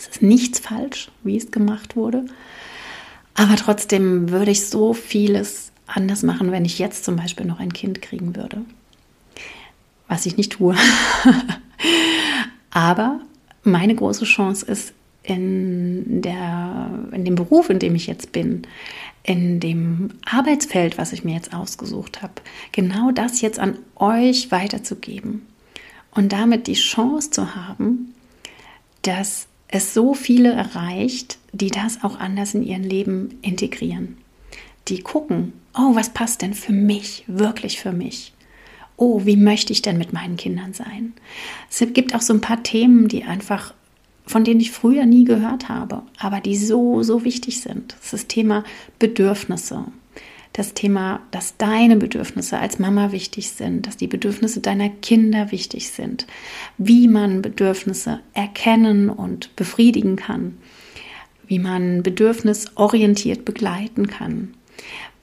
Es 0.00 0.06
ist 0.06 0.22
nichts 0.22 0.58
falsch, 0.58 1.10
wie 1.24 1.36
es 1.36 1.50
gemacht 1.50 1.94
wurde. 1.94 2.24
Aber 3.34 3.56
trotzdem 3.56 4.30
würde 4.30 4.50
ich 4.50 4.66
so 4.66 4.94
vieles 4.94 5.72
anders 5.86 6.22
machen, 6.22 6.52
wenn 6.52 6.64
ich 6.64 6.78
jetzt 6.78 7.04
zum 7.04 7.16
Beispiel 7.16 7.44
noch 7.44 7.60
ein 7.60 7.74
Kind 7.74 8.00
kriegen 8.00 8.34
würde. 8.34 8.62
Was 10.08 10.24
ich 10.24 10.38
nicht 10.38 10.52
tue. 10.52 10.74
Aber 12.70 13.20
meine 13.62 13.94
große 13.94 14.24
Chance 14.24 14.64
ist, 14.64 14.94
in, 15.22 16.22
der, 16.22 16.88
in 17.12 17.26
dem 17.26 17.34
Beruf, 17.34 17.68
in 17.68 17.78
dem 17.78 17.94
ich 17.94 18.06
jetzt 18.06 18.32
bin, 18.32 18.62
in 19.22 19.60
dem 19.60 20.12
Arbeitsfeld, 20.24 20.96
was 20.96 21.12
ich 21.12 21.24
mir 21.24 21.34
jetzt 21.34 21.52
ausgesucht 21.52 22.22
habe, 22.22 22.32
genau 22.72 23.10
das 23.10 23.42
jetzt 23.42 23.58
an 23.58 23.76
euch 23.96 24.50
weiterzugeben 24.50 25.46
und 26.10 26.32
damit 26.32 26.68
die 26.68 26.72
Chance 26.72 27.30
zu 27.30 27.54
haben, 27.54 28.14
dass 29.02 29.46
es 29.70 29.94
so 29.94 30.14
viele 30.14 30.52
erreicht, 30.52 31.38
die 31.52 31.70
das 31.70 32.02
auch 32.02 32.18
anders 32.18 32.54
in 32.54 32.62
ihrem 32.62 32.82
Leben 32.82 33.38
integrieren 33.42 34.16
die 34.90 35.02
gucken, 35.02 35.52
oh, 35.74 35.94
was 35.94 36.10
passt 36.10 36.42
denn 36.42 36.54
für 36.54 36.72
mich, 36.72 37.24
wirklich 37.26 37.80
für 37.80 37.92
mich? 37.92 38.32
Oh, 38.96 39.24
wie 39.24 39.36
möchte 39.36 39.72
ich 39.72 39.82
denn 39.82 39.96
mit 39.96 40.12
meinen 40.12 40.36
Kindern 40.36 40.74
sein? 40.74 41.14
Es 41.70 41.84
gibt 41.92 42.14
auch 42.14 42.20
so 42.20 42.34
ein 42.34 42.42
paar 42.42 42.62
Themen, 42.62 43.08
die 43.08 43.24
einfach, 43.24 43.72
von 44.26 44.44
denen 44.44 44.60
ich 44.60 44.72
früher 44.72 45.06
nie 45.06 45.24
gehört 45.24 45.68
habe, 45.68 46.02
aber 46.18 46.40
die 46.40 46.56
so, 46.56 47.02
so 47.02 47.24
wichtig 47.24 47.60
sind. 47.60 47.92
Das 47.92 48.06
ist 48.06 48.12
das 48.12 48.26
Thema 48.26 48.64
Bedürfnisse. 48.98 49.86
Das 50.60 50.74
Thema, 50.74 51.22
dass 51.30 51.56
deine 51.56 51.96
Bedürfnisse 51.96 52.58
als 52.58 52.78
Mama 52.78 53.12
wichtig 53.12 53.48
sind, 53.48 53.86
dass 53.86 53.96
die 53.96 54.06
Bedürfnisse 54.06 54.60
deiner 54.60 54.90
Kinder 54.90 55.52
wichtig 55.52 55.88
sind, 55.88 56.26
wie 56.76 57.08
man 57.08 57.40
Bedürfnisse 57.40 58.20
erkennen 58.34 59.08
und 59.08 59.56
befriedigen 59.56 60.16
kann, 60.16 60.58
wie 61.46 61.58
man 61.58 62.02
bedürfnisorientiert 62.02 63.46
begleiten 63.46 64.08
kann, 64.08 64.52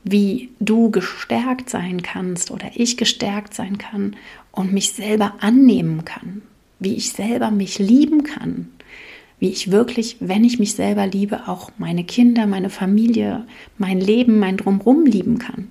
wie 0.03 0.49
du 0.59 0.89
gestärkt 0.89 1.69
sein 1.69 2.01
kannst 2.01 2.49
oder 2.49 2.71
ich 2.73 2.97
gestärkt 2.97 3.53
sein 3.53 3.77
kann 3.77 4.15
und 4.51 4.73
mich 4.73 4.93
selber 4.93 5.35
annehmen 5.39 6.03
kann. 6.03 6.41
wie 6.79 6.95
ich 6.95 7.11
selber 7.11 7.51
mich 7.51 7.77
lieben 7.77 8.23
kann, 8.23 8.69
wie 9.39 9.49
ich 9.49 9.71
wirklich, 9.71 10.17
wenn 10.19 10.43
ich 10.43 10.59
mich 10.59 10.73
selber 10.73 11.05
liebe, 11.05 11.47
auch 11.47 11.71
meine 11.77 12.03
Kinder, 12.03 12.47
meine 12.47 12.69
Familie, 12.69 13.45
mein 13.77 13.99
Leben, 13.99 14.39
mein 14.39 14.57
Drumherum 14.57 15.05
lieben 15.05 15.37
kann. 15.37 15.67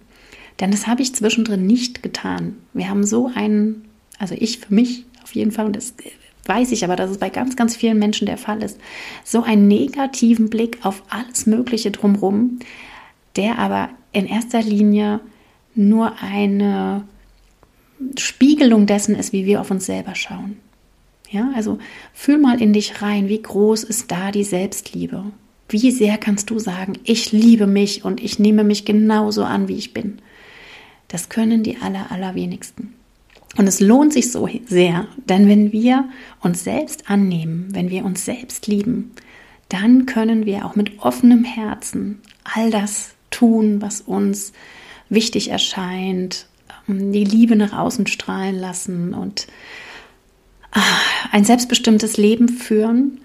Denn 0.61 0.71
das 0.71 0.87
habe 0.87 1.03
ich 1.03 1.15
zwischendrin 1.15 1.67
nicht 1.67 2.03
getan. 2.03 2.57
Wir 2.73 2.89
haben 2.89 3.05
so 3.05 3.31
einen, 3.35 3.85
also 4.19 4.35
ich 4.39 4.59
für 4.59 4.73
mich 4.73 5.05
auf 5.23 5.35
jeden 5.35 5.51
Fall, 5.51 5.67
und 5.67 5.77
das 5.77 5.95
weiß 6.45 6.71
ich 6.73 6.85
aber, 6.85 6.97
dass 6.97 7.11
es 7.11 7.19
bei 7.19 7.29
ganz, 7.29 7.57
ganz 7.57 7.77
vielen 7.77 7.99
Menschen 7.99 8.27
der 8.27 8.39
Fall 8.39 8.63
ist, 8.63 8.79
so 9.25 9.43
einen 9.43 9.67
negativen 9.67 10.49
Blick 10.49 10.79
auf 10.83 11.03
alles 11.11 11.47
Mögliche 11.47 11.91
drumherum, 11.91 12.61
der 13.35 13.59
aber 13.59 13.91
in 14.13 14.27
erster 14.27 14.63
Linie 14.63 15.21
nur 15.75 16.23
eine 16.23 17.05
Spiegelung 18.17 18.87
dessen 18.87 19.15
ist, 19.15 19.33
wie 19.33 19.45
wir 19.45 19.61
auf 19.61 19.71
uns 19.71 19.87
selber 19.87 20.15
schauen. 20.15 20.57
Ja, 21.31 21.51
also 21.55 21.79
fühl 22.13 22.39
mal 22.39 22.61
in 22.61 22.73
dich 22.73 23.03
rein, 23.03 23.29
wie 23.29 23.43
groß 23.43 23.85
ist 23.85 24.11
da 24.11 24.31
die 24.31 24.45
Selbstliebe? 24.45 25.25
Wie 25.69 25.91
sehr 25.91 26.19
kannst 26.19 26.51
du 26.51 26.59
sagen, 26.59 26.93
ich 27.03 27.33
liebe 27.33 27.67
mich 27.67 28.05
und 28.05 28.23
ich 28.23 28.39
nehme 28.39 28.63
mich 28.63 28.85
genauso 28.85 29.43
an, 29.43 29.67
wie 29.67 29.77
ich 29.77 29.93
bin? 29.93 30.19
Das 31.09 31.29
können 31.29 31.63
die 31.63 31.79
aller, 31.79 32.13
allerwenigsten. 32.13 32.95
Und 33.57 33.67
es 33.67 33.81
lohnt 33.81 34.13
sich 34.13 34.31
so 34.31 34.49
sehr, 34.67 35.09
denn 35.29 35.49
wenn 35.49 35.73
wir 35.73 36.09
uns 36.41 36.63
selbst 36.63 37.11
annehmen, 37.11 37.69
wenn 37.73 37.91
wir 37.91 38.05
uns 38.05 38.25
selbst 38.25 38.67
lieben, 38.67 39.13
dann 39.69 40.07
können 40.07 40.47
wir 40.47 40.67
auch 40.67 40.77
mit 40.77 40.99
offenem 41.01 41.43
Herzen 41.43 42.21
all 42.45 42.71
das 42.71 43.15
tun, 43.31 43.81
was 43.83 44.01
uns 44.03 44.53
wichtig 45.09 45.51
erscheint, 45.51 46.47
ähm, 46.89 47.13
die 47.13 47.25
Liebe 47.25 47.57
nach 47.57 47.73
außen 47.73 48.07
strahlen 48.07 48.57
lassen 48.57 49.15
und 49.15 49.47
ein 51.33 51.45
selbstbestimmtes 51.45 52.17
Leben 52.17 52.49
führen, 52.49 53.21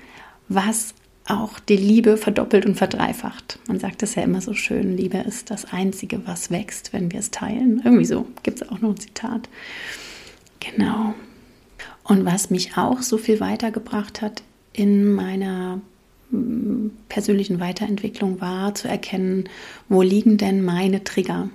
was 0.48 0.94
auch 1.28 1.60
die 1.60 1.78
Liebe 1.78 2.18
verdoppelt 2.18 2.66
und 2.66 2.76
verdreifacht. 2.76 3.60
Man 3.68 3.80
sagt 3.80 4.04
es 4.04 4.16
ja 4.16 4.24
immer 4.24 4.42
so 4.42 4.54
schön, 4.54 4.98
Liebe 4.98 5.18
ist 5.20 5.50
das 5.50 5.72
Einzige, 5.72 6.26
was 6.26 6.52
wächst, 6.52 6.94
wenn 6.94 7.12
wir 7.12 7.20
es 7.20 7.32
teilen. 7.32 7.82
Irgendwie 7.84 8.06
so 8.06 8.28
gibt 8.44 8.62
es 8.62 8.70
auch 8.70 8.82
noch 8.82 8.90
ein 8.90 9.00
Zitat. 9.00 9.48
Genau. 10.60 11.14
Und 12.04 12.26
was 12.26 12.50
mich 12.50 12.78
auch 12.78 13.02
so 13.02 13.18
viel 13.18 13.40
weitergebracht 13.40 14.22
hat 14.22 14.44
in 14.74 15.14
meiner 15.14 15.80
mm, 16.32 16.88
persönlichen 17.08 17.60
Weiterentwicklung 17.60 18.42
war 18.42 18.74
zu 18.76 18.88
erkennen, 18.88 19.46
wo 19.90 20.02
liegen 20.02 20.38
denn 20.38 20.64
meine 20.64 21.04
Trigger. 21.04 21.50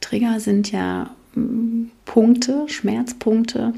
Trigger 0.00 0.40
sind 0.40 0.70
ja 0.70 1.14
mm, 1.34 1.86
Punkte, 2.04 2.64
Schmerzpunkte, 2.68 3.74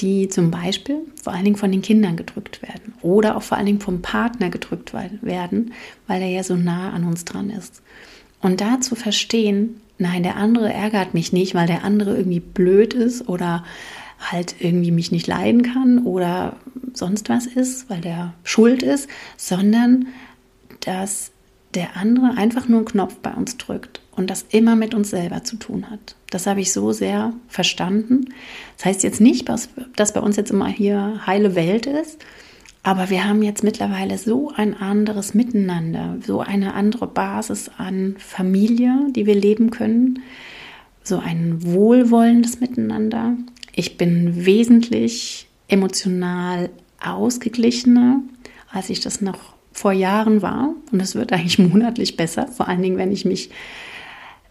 die 0.00 0.28
zum 0.28 0.50
Beispiel 0.50 0.98
vor 1.22 1.32
allen 1.32 1.44
Dingen 1.44 1.56
von 1.56 1.70
den 1.70 1.82
Kindern 1.82 2.16
gedrückt 2.16 2.62
werden 2.62 2.94
oder 3.02 3.36
auch 3.36 3.42
vor 3.42 3.56
allen 3.56 3.66
Dingen 3.66 3.80
vom 3.80 4.02
Partner 4.02 4.50
gedrückt 4.50 4.92
werden, 4.92 5.72
weil 6.06 6.22
er 6.22 6.28
ja 6.28 6.42
so 6.42 6.56
nah 6.56 6.90
an 6.90 7.04
uns 7.04 7.24
dran 7.24 7.50
ist. 7.50 7.82
Und 8.40 8.60
da 8.60 8.80
zu 8.80 8.94
verstehen, 8.94 9.80
nein, 9.98 10.22
der 10.22 10.36
andere 10.36 10.72
ärgert 10.72 11.14
mich 11.14 11.32
nicht, 11.32 11.54
weil 11.54 11.66
der 11.66 11.84
andere 11.84 12.16
irgendwie 12.16 12.40
blöd 12.40 12.92
ist 12.92 13.28
oder 13.28 13.64
halt 14.18 14.56
irgendwie 14.58 14.90
mich 14.90 15.12
nicht 15.12 15.26
leiden 15.26 15.62
kann 15.62 16.00
oder 16.04 16.56
sonst 16.92 17.28
was 17.28 17.46
ist, 17.46 17.88
weil 17.88 18.00
der 18.00 18.34
schuld 18.42 18.82
ist, 18.82 19.08
sondern 19.36 20.06
dass 20.80 21.30
der 21.74 21.96
andere 21.96 22.36
einfach 22.36 22.68
nur 22.68 22.78
einen 22.78 22.86
Knopf 22.86 23.16
bei 23.16 23.32
uns 23.32 23.56
drückt 23.56 24.00
und 24.16 24.30
das 24.30 24.46
immer 24.50 24.76
mit 24.76 24.94
uns 24.94 25.10
selber 25.10 25.44
zu 25.44 25.56
tun 25.56 25.90
hat. 25.90 26.16
Das 26.30 26.46
habe 26.46 26.60
ich 26.60 26.72
so 26.72 26.92
sehr 26.92 27.32
verstanden. 27.48 28.26
Das 28.76 28.86
heißt 28.86 29.02
jetzt 29.02 29.20
nicht, 29.20 29.48
dass 29.48 30.12
bei 30.12 30.20
uns 30.20 30.36
jetzt 30.36 30.50
immer 30.50 30.68
hier 30.68 31.20
heile 31.26 31.54
Welt 31.54 31.86
ist, 31.86 32.18
aber 32.82 33.08
wir 33.08 33.26
haben 33.26 33.42
jetzt 33.42 33.64
mittlerweile 33.64 34.18
so 34.18 34.52
ein 34.54 34.74
anderes 34.74 35.32
Miteinander, 35.32 36.18
so 36.24 36.40
eine 36.40 36.74
andere 36.74 37.06
Basis 37.06 37.70
an 37.78 38.16
Familie, 38.18 39.06
die 39.16 39.24
wir 39.24 39.34
leben 39.34 39.70
können, 39.70 40.22
so 41.02 41.18
ein 41.18 41.62
wohlwollendes 41.62 42.60
Miteinander. 42.60 43.36
Ich 43.74 43.96
bin 43.96 44.44
wesentlich 44.44 45.48
emotional 45.68 46.68
ausgeglichener, 47.02 48.20
als 48.70 48.90
ich 48.90 49.00
das 49.00 49.22
noch 49.22 49.54
vor 49.72 49.92
Jahren 49.92 50.42
war. 50.42 50.74
Und 50.92 51.00
es 51.00 51.14
wird 51.14 51.32
eigentlich 51.32 51.58
monatlich 51.72 52.18
besser, 52.18 52.48
vor 52.48 52.68
allen 52.68 52.82
Dingen, 52.82 52.98
wenn 52.98 53.12
ich 53.12 53.24
mich 53.24 53.48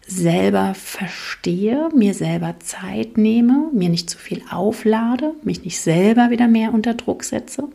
selber 0.06 0.74
verstehe, 0.74 1.88
mir 1.94 2.14
selber 2.14 2.56
Zeit 2.60 3.16
nehme, 3.16 3.70
mir 3.72 3.88
nicht 3.88 4.10
zu 4.10 4.18
viel 4.18 4.42
auflade, 4.50 5.34
mich 5.42 5.64
nicht 5.64 5.80
selber 5.80 6.30
wieder 6.30 6.48
mehr 6.48 6.74
unter 6.74 6.94
Druck 6.94 7.24
setze, 7.24 7.68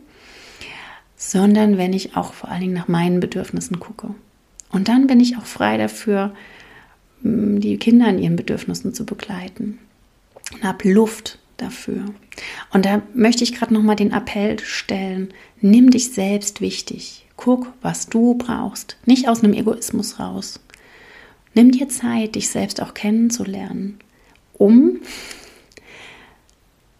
sondern 1.16 1.76
wenn 1.76 1.92
ich 1.92 2.16
auch 2.16 2.32
vor 2.32 2.50
allen 2.50 2.60
Dingen 2.60 2.74
nach 2.74 2.88
meinen 2.88 3.20
Bedürfnissen 3.20 3.80
gucke. 3.80 4.14
Und 4.70 4.88
dann 4.88 5.06
bin 5.06 5.20
ich 5.20 5.36
auch 5.36 5.44
frei 5.44 5.76
dafür, 5.76 6.32
die 7.22 7.76
Kinder 7.76 8.08
in 8.08 8.18
ihren 8.18 8.36
Bedürfnissen 8.36 8.94
zu 8.94 9.04
begleiten 9.04 9.78
und 10.52 10.64
habe 10.64 10.90
Luft 10.90 11.38
dafür. 11.56 12.04
Und 12.72 12.86
da 12.86 13.02
möchte 13.12 13.44
ich 13.44 13.54
gerade 13.54 13.74
noch 13.74 13.82
mal 13.82 13.96
den 13.96 14.12
Appell 14.12 14.58
stellen: 14.60 15.34
Nimm 15.60 15.90
dich 15.90 16.12
selbst 16.12 16.60
wichtig. 16.60 17.26
Guck, 17.36 17.72
was 17.82 18.08
du 18.08 18.34
brauchst, 18.34 18.96
nicht 19.06 19.28
aus 19.28 19.42
einem 19.42 19.54
Egoismus 19.54 20.18
raus, 20.18 20.60
Nimm 21.54 21.72
dir 21.72 21.88
Zeit, 21.88 22.36
dich 22.36 22.48
selbst 22.48 22.80
auch 22.80 22.94
kennenzulernen, 22.94 23.98
um 24.52 25.00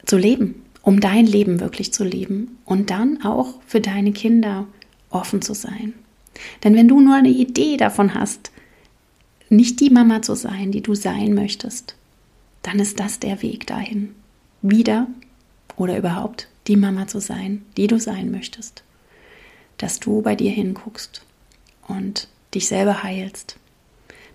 zu 0.04 0.16
leben, 0.16 0.64
um 0.82 1.00
dein 1.00 1.26
Leben 1.26 1.60
wirklich 1.60 1.92
zu 1.92 2.02
leben 2.02 2.58
und 2.64 2.90
dann 2.90 3.22
auch 3.22 3.60
für 3.66 3.80
deine 3.80 4.12
Kinder 4.12 4.66
offen 5.10 5.40
zu 5.40 5.54
sein. 5.54 5.94
Denn 6.64 6.74
wenn 6.74 6.88
du 6.88 7.00
nur 7.00 7.14
eine 7.14 7.28
Idee 7.28 7.76
davon 7.76 8.14
hast, 8.14 8.50
nicht 9.48 9.80
die 9.80 9.90
Mama 9.90 10.22
zu 10.22 10.34
sein, 10.34 10.72
die 10.72 10.80
du 10.80 10.94
sein 10.94 11.34
möchtest, 11.34 11.96
dann 12.62 12.78
ist 12.78 12.98
das 12.98 13.20
der 13.20 13.42
Weg 13.42 13.66
dahin. 13.66 14.14
Wieder 14.62 15.06
oder 15.76 15.96
überhaupt 15.96 16.48
die 16.66 16.76
Mama 16.76 17.06
zu 17.06 17.20
sein, 17.20 17.64
die 17.76 17.86
du 17.86 17.98
sein 17.98 18.30
möchtest. 18.30 18.82
Dass 19.78 20.00
du 20.00 20.22
bei 20.22 20.34
dir 20.34 20.50
hinguckst 20.50 21.24
und 21.86 22.28
dich 22.54 22.68
selber 22.68 23.02
heilst 23.02 23.56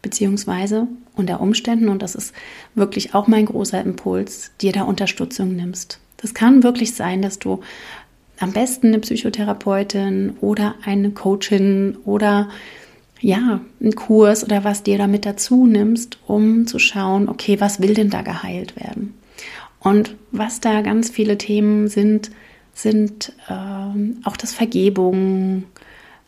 beziehungsweise 0.05 0.87
unter 1.15 1.41
Umständen, 1.41 1.89
und 1.89 2.03
das 2.03 2.13
ist 2.13 2.31
wirklich 2.75 3.15
auch 3.15 3.25
mein 3.25 3.47
großer 3.47 3.81
Impuls, 3.81 4.51
dir 4.61 4.71
da 4.71 4.83
Unterstützung 4.83 5.55
nimmst. 5.55 5.99
Das 6.17 6.35
kann 6.35 6.61
wirklich 6.61 6.93
sein, 6.93 7.23
dass 7.23 7.39
du 7.39 7.61
am 8.39 8.51
besten 8.51 8.87
eine 8.87 8.99
Psychotherapeutin 8.99 10.33
oder 10.41 10.75
eine 10.85 11.09
Coachin 11.09 11.97
oder 12.05 12.49
ja, 13.19 13.61
einen 13.81 13.95
Kurs 13.95 14.43
oder 14.43 14.63
was 14.63 14.83
dir 14.83 14.99
damit 14.99 15.25
dazu 15.25 15.65
nimmst, 15.65 16.19
um 16.27 16.67
zu 16.67 16.77
schauen, 16.77 17.27
okay, 17.27 17.59
was 17.59 17.81
will 17.81 17.95
denn 17.95 18.11
da 18.11 18.21
geheilt 18.21 18.75
werden? 18.75 19.15
Und 19.79 20.15
was 20.31 20.59
da 20.59 20.81
ganz 20.81 21.09
viele 21.09 21.39
Themen 21.39 21.87
sind, 21.87 22.29
sind 22.75 23.33
ähm, 23.49 24.19
auch, 24.23 24.37
dass 24.37 24.53
Vergebung 24.53 25.63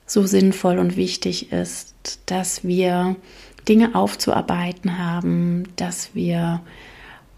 so 0.08 0.26
sinnvoll 0.26 0.80
und 0.80 0.98
wichtig 0.98 1.52
ist, 1.52 1.94
dass 2.26 2.64
wir 2.64 3.18
Dinge 3.68 3.96
aufzuarbeiten 3.96 4.98
haben, 4.98 5.66
dass 5.76 6.14
wir 6.14 6.62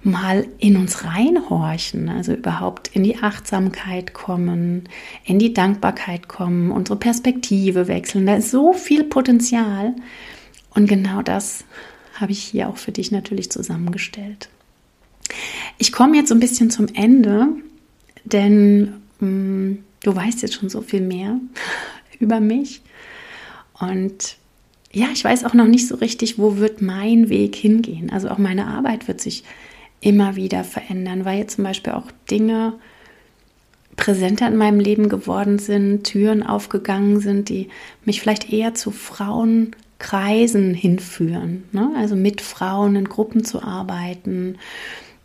mal 0.01 0.47
in 0.59 0.77
uns 0.77 1.03
reinhorchen, 1.03 2.07
also 2.09 2.33
überhaupt 2.33 2.89
in 2.93 3.03
die 3.03 3.17
Achtsamkeit 3.17 4.13
kommen, 4.13 4.87
in 5.25 5.39
die 5.39 5.53
Dankbarkeit 5.53 6.29
kommen, 6.29 6.71
unsere 6.71 6.97
Perspektive 6.97 7.87
wechseln. 7.87 8.25
Da 8.25 8.35
ist 8.35 8.51
so 8.51 8.71
viel 8.71 9.03
Potenzial 9.03 9.93
und 10.73 10.87
genau 10.87 11.21
das 11.21 11.65
habe 12.15 12.31
ich 12.31 12.41
hier 12.41 12.69
auch 12.69 12.77
für 12.77 12.91
dich 12.91 13.11
natürlich 13.11 13.51
zusammengestellt. 13.51 14.49
Ich 15.77 15.91
komme 15.91 16.17
jetzt 16.17 16.29
so 16.29 16.35
ein 16.35 16.39
bisschen 16.39 16.71
zum 16.71 16.87
Ende, 16.93 17.47
denn 18.23 19.01
mh, 19.19 19.27
mm, 19.27 19.83
du 20.03 20.15
weißt 20.15 20.41
jetzt 20.41 20.55
schon 20.55 20.69
so 20.69 20.81
viel 20.81 21.01
mehr 21.01 21.39
über 22.19 22.39
mich 22.39 22.81
und 23.79 24.37
ja, 24.91 25.07
ich 25.13 25.23
weiß 25.23 25.43
auch 25.43 25.53
noch 25.53 25.67
nicht 25.67 25.87
so 25.87 25.95
richtig, 25.95 26.39
wo 26.39 26.57
wird 26.57 26.81
mein 26.81 27.29
Weg 27.29 27.55
hingehen. 27.55 28.11
Also 28.11 28.29
auch 28.29 28.39
meine 28.39 28.67
Arbeit 28.67 29.07
wird 29.07 29.21
sich 29.21 29.43
immer 30.01 30.35
wieder 30.35 30.63
verändern, 30.63 31.25
weil 31.25 31.39
jetzt 31.39 31.55
zum 31.55 31.63
Beispiel 31.63 31.93
auch 31.93 32.07
Dinge 32.31 32.73
präsenter 33.95 34.47
in 34.47 34.55
meinem 34.55 34.79
Leben 34.79 35.09
geworden 35.09 35.59
sind, 35.59 36.05
Türen 36.05 36.41
aufgegangen 36.41 37.19
sind, 37.19 37.49
die 37.49 37.67
mich 38.05 38.21
vielleicht 38.21 38.51
eher 38.51 38.73
zu 38.73 38.91
Frauenkreisen 38.91 40.73
hinführen. 40.73 41.65
Ne? 41.71 41.91
Also 41.97 42.15
mit 42.15 42.41
Frauen 42.41 42.95
in 42.95 43.09
Gruppen 43.09 43.43
zu 43.43 43.61
arbeiten, 43.61 44.57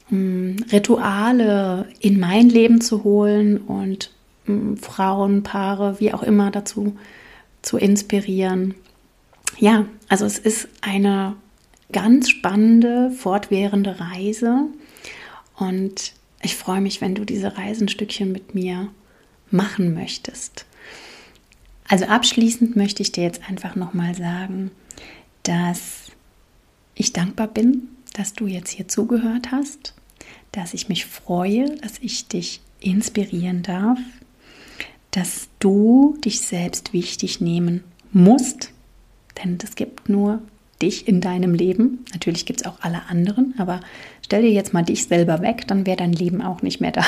hm, 0.08 0.56
Rituale 0.72 1.86
in 2.00 2.18
mein 2.18 2.48
Leben 2.48 2.80
zu 2.80 3.04
holen 3.04 3.58
und 3.58 4.10
hm, 4.44 4.76
Frauen, 4.76 5.42
Paare, 5.44 6.00
wie 6.00 6.12
auch 6.12 6.24
immer 6.24 6.50
dazu 6.50 6.96
zu 7.62 7.78
inspirieren 7.78 8.74
ja, 9.58 9.86
also 10.08 10.24
es 10.24 10.38
ist 10.38 10.68
eine 10.80 11.36
ganz 11.92 12.30
spannende, 12.30 13.10
fortwährende 13.10 14.00
Reise 14.00 14.66
und 15.56 16.12
Ich 16.44 16.56
freue 16.56 16.82
mich, 16.82 17.00
wenn 17.00 17.14
du 17.14 17.24
diese 17.24 17.56
Reise 17.56 17.86
ein 17.86 17.88
Stückchen 17.88 18.30
mit 18.30 18.54
mir 18.54 18.88
machen 19.50 19.94
möchtest. 19.94 20.66
Also 21.88 22.04
abschließend 22.04 22.76
möchte 22.76 23.02
ich 23.02 23.12
dir 23.12 23.24
jetzt 23.24 23.48
einfach 23.48 23.76
nochmal 23.76 24.14
sagen, 24.14 24.70
dass 25.42 26.12
ich 26.94 27.14
dankbar 27.14 27.48
bin, 27.48 27.88
dass 28.12 28.34
du 28.34 28.46
jetzt 28.46 28.70
hier 28.70 28.88
zugehört 28.88 29.52
hast, 29.52 29.94
dass 30.52 30.74
ich 30.74 30.90
mich 30.90 31.06
freue, 31.06 31.76
dass 31.76 31.98
ich 32.00 32.28
dich 32.28 32.60
inspirieren 32.78 33.62
darf, 33.62 33.98
dass 35.12 35.48
du 35.60 36.18
dich 36.22 36.42
selbst 36.42 36.92
wichtig 36.92 37.40
nehmen 37.40 37.84
musst, 38.12 38.73
denn 39.42 39.58
es 39.62 39.74
gibt 39.74 40.08
nur 40.08 40.40
dich 40.82 41.08
in 41.08 41.20
deinem 41.20 41.54
Leben. 41.54 42.04
Natürlich 42.12 42.46
gibt 42.46 42.60
es 42.60 42.66
auch 42.66 42.80
alle 42.80 43.02
anderen, 43.08 43.54
aber 43.58 43.80
stell 44.22 44.42
dir 44.42 44.50
jetzt 44.50 44.72
mal 44.72 44.82
dich 44.82 45.06
selber 45.06 45.40
weg, 45.40 45.66
dann 45.66 45.86
wäre 45.86 45.96
dein 45.96 46.12
Leben 46.12 46.42
auch 46.42 46.62
nicht 46.62 46.80
mehr 46.80 46.92
da. 46.92 47.04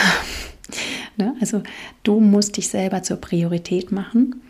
ne? 1.17 1.35
Also 1.41 1.63
du 2.03 2.21
musst 2.21 2.57
dich 2.57 2.69
selber 2.69 3.03
zur 3.03 3.19
Priorität 3.19 3.93
machen 3.93 4.43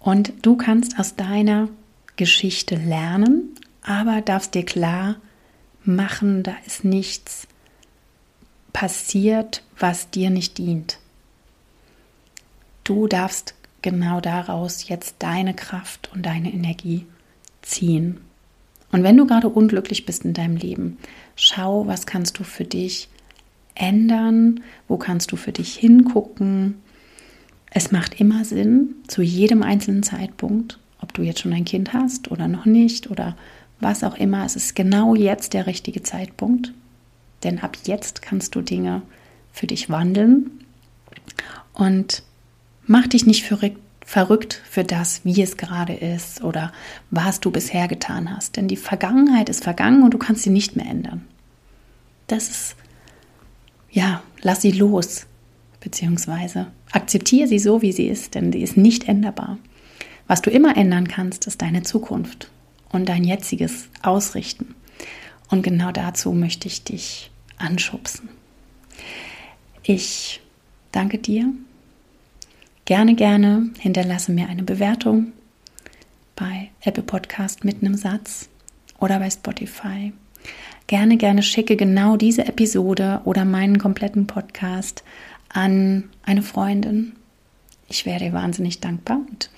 und 0.00 0.32
du 0.42 0.56
kannst 0.56 0.98
aus 0.98 1.16
deiner 1.16 1.68
Geschichte 2.16 2.76
lernen, 2.76 3.54
aber 3.82 4.20
darfst 4.20 4.54
dir 4.54 4.64
klar 4.64 5.16
machen, 5.84 6.42
da 6.42 6.54
ist 6.66 6.84
nichts 6.84 7.46
passiert, 8.72 9.62
was 9.78 10.10
dir 10.10 10.30
nicht 10.30 10.58
dient. 10.58 10.98
Du 12.84 13.06
darfst 13.06 13.54
genau 13.82 14.20
daraus 14.20 14.88
jetzt 14.88 15.16
deine 15.20 15.54
Kraft 15.54 16.10
und 16.14 16.24
deine 16.24 16.52
Energie 16.52 17.06
ziehen. 17.62 18.18
Und 18.92 19.02
wenn 19.02 19.16
du 19.16 19.26
gerade 19.26 19.48
unglücklich 19.48 20.06
bist 20.06 20.24
in 20.24 20.32
deinem 20.32 20.56
Leben, 20.56 20.98
schau, 21.34 21.86
was 21.86 22.06
kannst 22.06 22.38
du 22.38 22.44
für 22.44 22.64
dich 22.64 23.08
ändern, 23.74 24.60
wo 24.88 24.96
kannst 24.96 25.32
du 25.32 25.36
für 25.36 25.52
dich 25.52 25.74
hingucken. 25.76 26.76
Es 27.70 27.92
macht 27.92 28.20
immer 28.20 28.44
Sinn, 28.44 28.94
zu 29.06 29.22
jedem 29.22 29.62
einzelnen 29.62 30.02
Zeitpunkt, 30.02 30.78
ob 31.00 31.12
du 31.12 31.22
jetzt 31.22 31.40
schon 31.40 31.52
ein 31.52 31.64
Kind 31.64 31.92
hast 31.92 32.30
oder 32.30 32.48
noch 32.48 32.64
nicht 32.64 33.10
oder 33.10 33.36
was 33.80 34.02
auch 34.02 34.16
immer, 34.16 34.44
es 34.46 34.56
ist 34.56 34.74
genau 34.74 35.14
jetzt 35.14 35.52
der 35.52 35.66
richtige 35.66 36.02
Zeitpunkt, 36.02 36.72
denn 37.44 37.58
ab 37.58 37.76
jetzt 37.84 38.22
kannst 38.22 38.54
du 38.54 38.62
Dinge 38.62 39.02
für 39.52 39.66
dich 39.66 39.90
wandeln 39.90 40.50
und 41.74 42.22
mach 42.86 43.06
dich 43.06 43.26
nicht 43.26 43.44
verrückt, 43.44 44.62
für 44.70 44.84
das, 44.84 45.24
wie 45.24 45.42
es 45.42 45.56
gerade 45.56 45.94
ist 45.94 46.42
oder 46.42 46.72
was 47.10 47.40
du 47.40 47.50
bisher 47.50 47.88
getan 47.88 48.34
hast. 48.34 48.56
Denn 48.56 48.68
die 48.68 48.76
Vergangenheit 48.76 49.48
ist 49.48 49.64
vergangen 49.64 50.02
und 50.02 50.14
du 50.14 50.18
kannst 50.18 50.42
sie 50.42 50.50
nicht 50.50 50.76
mehr 50.76 50.86
ändern. 50.86 51.26
Das 52.28 52.48
ist, 52.48 52.76
ja, 53.90 54.22
lass 54.42 54.62
sie 54.62 54.72
los, 54.72 55.26
beziehungsweise 55.80 56.68
akzeptiere 56.92 57.48
sie 57.48 57.58
so, 57.58 57.82
wie 57.82 57.92
sie 57.92 58.06
ist, 58.06 58.34
denn 58.34 58.52
sie 58.52 58.62
ist 58.62 58.76
nicht 58.76 59.08
änderbar. 59.08 59.58
Was 60.28 60.42
du 60.42 60.50
immer 60.50 60.76
ändern 60.76 61.08
kannst, 61.08 61.46
ist 61.46 61.62
deine 61.62 61.82
Zukunft 61.82 62.50
und 62.90 63.08
dein 63.08 63.24
jetziges 63.24 63.88
Ausrichten. 64.02 64.74
Und 65.50 65.62
genau 65.62 65.92
dazu 65.92 66.32
möchte 66.32 66.66
ich 66.66 66.82
dich 66.82 67.30
anschubsen. 67.58 68.28
Ich 69.82 70.40
danke 70.90 71.18
dir 71.18 71.52
Gerne, 72.86 73.16
gerne 73.16 73.70
hinterlasse 73.80 74.30
mir 74.30 74.48
eine 74.48 74.62
Bewertung 74.62 75.32
bei 76.36 76.70
Apple 76.82 77.02
Podcast 77.02 77.64
mit 77.64 77.82
einem 77.82 77.96
Satz 77.96 78.48
oder 79.00 79.18
bei 79.18 79.28
Spotify. 79.28 80.12
Gerne, 80.86 81.16
gerne 81.16 81.42
schicke 81.42 81.74
genau 81.74 82.16
diese 82.16 82.46
Episode 82.46 83.22
oder 83.24 83.44
meinen 83.44 83.78
kompletten 83.78 84.28
Podcast 84.28 85.02
an 85.48 86.04
eine 86.22 86.42
Freundin. 86.42 87.16
Ich 87.88 88.06
wäre 88.06 88.32
wahnsinnig 88.32 88.78
dankbar. 88.78 89.18
Und 89.32 89.50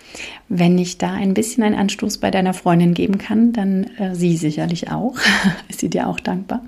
wenn 0.49 0.79
ich 0.79 0.97
da 0.97 1.13
ein 1.13 1.35
bisschen 1.35 1.65
einen 1.65 1.79
Anstoß 1.79 2.17
bei 2.17 2.31
deiner 2.31 2.55
Freundin 2.55 2.95
geben 2.95 3.19
kann, 3.19 3.53
dann 3.53 3.85
äh, 3.99 4.15
sie 4.15 4.39
sicherlich 4.39 4.91
auch. 4.91 5.19
Ist 5.69 5.81
sie 5.81 5.91
dir 5.91 6.09
auch 6.09 6.19
dankbar. 6.19 6.63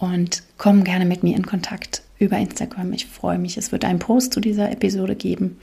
Und 0.00 0.42
komm 0.58 0.82
gerne 0.82 1.04
mit 1.04 1.22
mir 1.22 1.36
in 1.36 1.46
Kontakt 1.46 2.02
über 2.18 2.38
Instagram. 2.38 2.92
Ich 2.92 3.06
freue 3.06 3.38
mich. 3.38 3.56
Es 3.56 3.72
wird 3.72 3.84
einen 3.84 3.98
Post 3.98 4.32
zu 4.32 4.40
dieser 4.40 4.70
Episode 4.70 5.16
geben. 5.16 5.58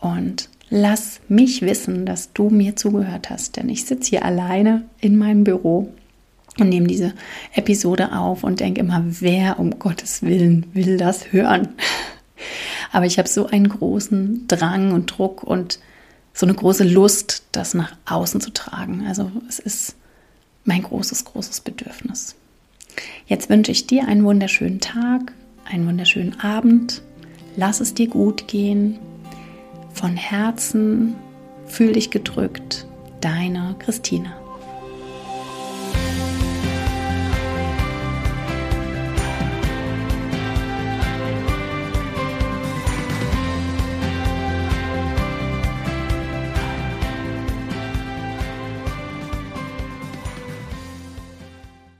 Und 0.00 0.48
lass 0.70 1.20
mich 1.28 1.62
wissen, 1.62 2.06
dass 2.06 2.32
du 2.32 2.50
mir 2.50 2.76
zugehört 2.76 3.30
hast, 3.30 3.56
denn 3.56 3.68
ich 3.68 3.84
sitze 3.84 4.10
hier 4.10 4.24
alleine 4.24 4.84
in 5.00 5.16
meinem 5.16 5.44
Büro 5.44 5.92
und 6.58 6.68
nehme 6.68 6.86
diese 6.86 7.14
Episode 7.54 8.12
auf 8.12 8.44
und 8.44 8.60
denke 8.60 8.80
immer, 8.80 9.04
wer 9.06 9.58
um 9.58 9.78
Gottes 9.78 10.22
Willen 10.22 10.66
will 10.72 10.96
das 10.96 11.32
hören? 11.32 11.68
Aber 12.92 13.06
ich 13.06 13.18
habe 13.18 13.28
so 13.28 13.46
einen 13.46 13.68
großen 13.68 14.46
Drang 14.48 14.92
und 14.92 15.06
Druck 15.06 15.42
und 15.42 15.78
so 16.32 16.46
eine 16.46 16.54
große 16.54 16.84
Lust, 16.84 17.42
das 17.52 17.74
nach 17.74 17.96
außen 18.06 18.40
zu 18.40 18.52
tragen. 18.52 19.04
Also 19.06 19.30
es 19.48 19.58
ist 19.58 19.96
mein 20.64 20.82
großes, 20.82 21.24
großes 21.24 21.60
Bedürfnis. 21.60 22.36
Jetzt 23.26 23.50
wünsche 23.50 23.72
ich 23.72 23.86
dir 23.86 24.06
einen 24.06 24.24
wunderschönen 24.24 24.80
Tag, 24.80 25.32
einen 25.68 25.86
wunderschönen 25.86 26.40
Abend. 26.40 27.02
Lass 27.56 27.80
es 27.80 27.94
dir 27.94 28.08
gut 28.08 28.48
gehen. 28.48 28.98
Von 29.92 30.16
Herzen 30.16 31.14
fühl 31.66 31.92
dich 31.92 32.10
gedrückt. 32.10 32.86
Deine 33.20 33.74
Christina. 33.78 34.37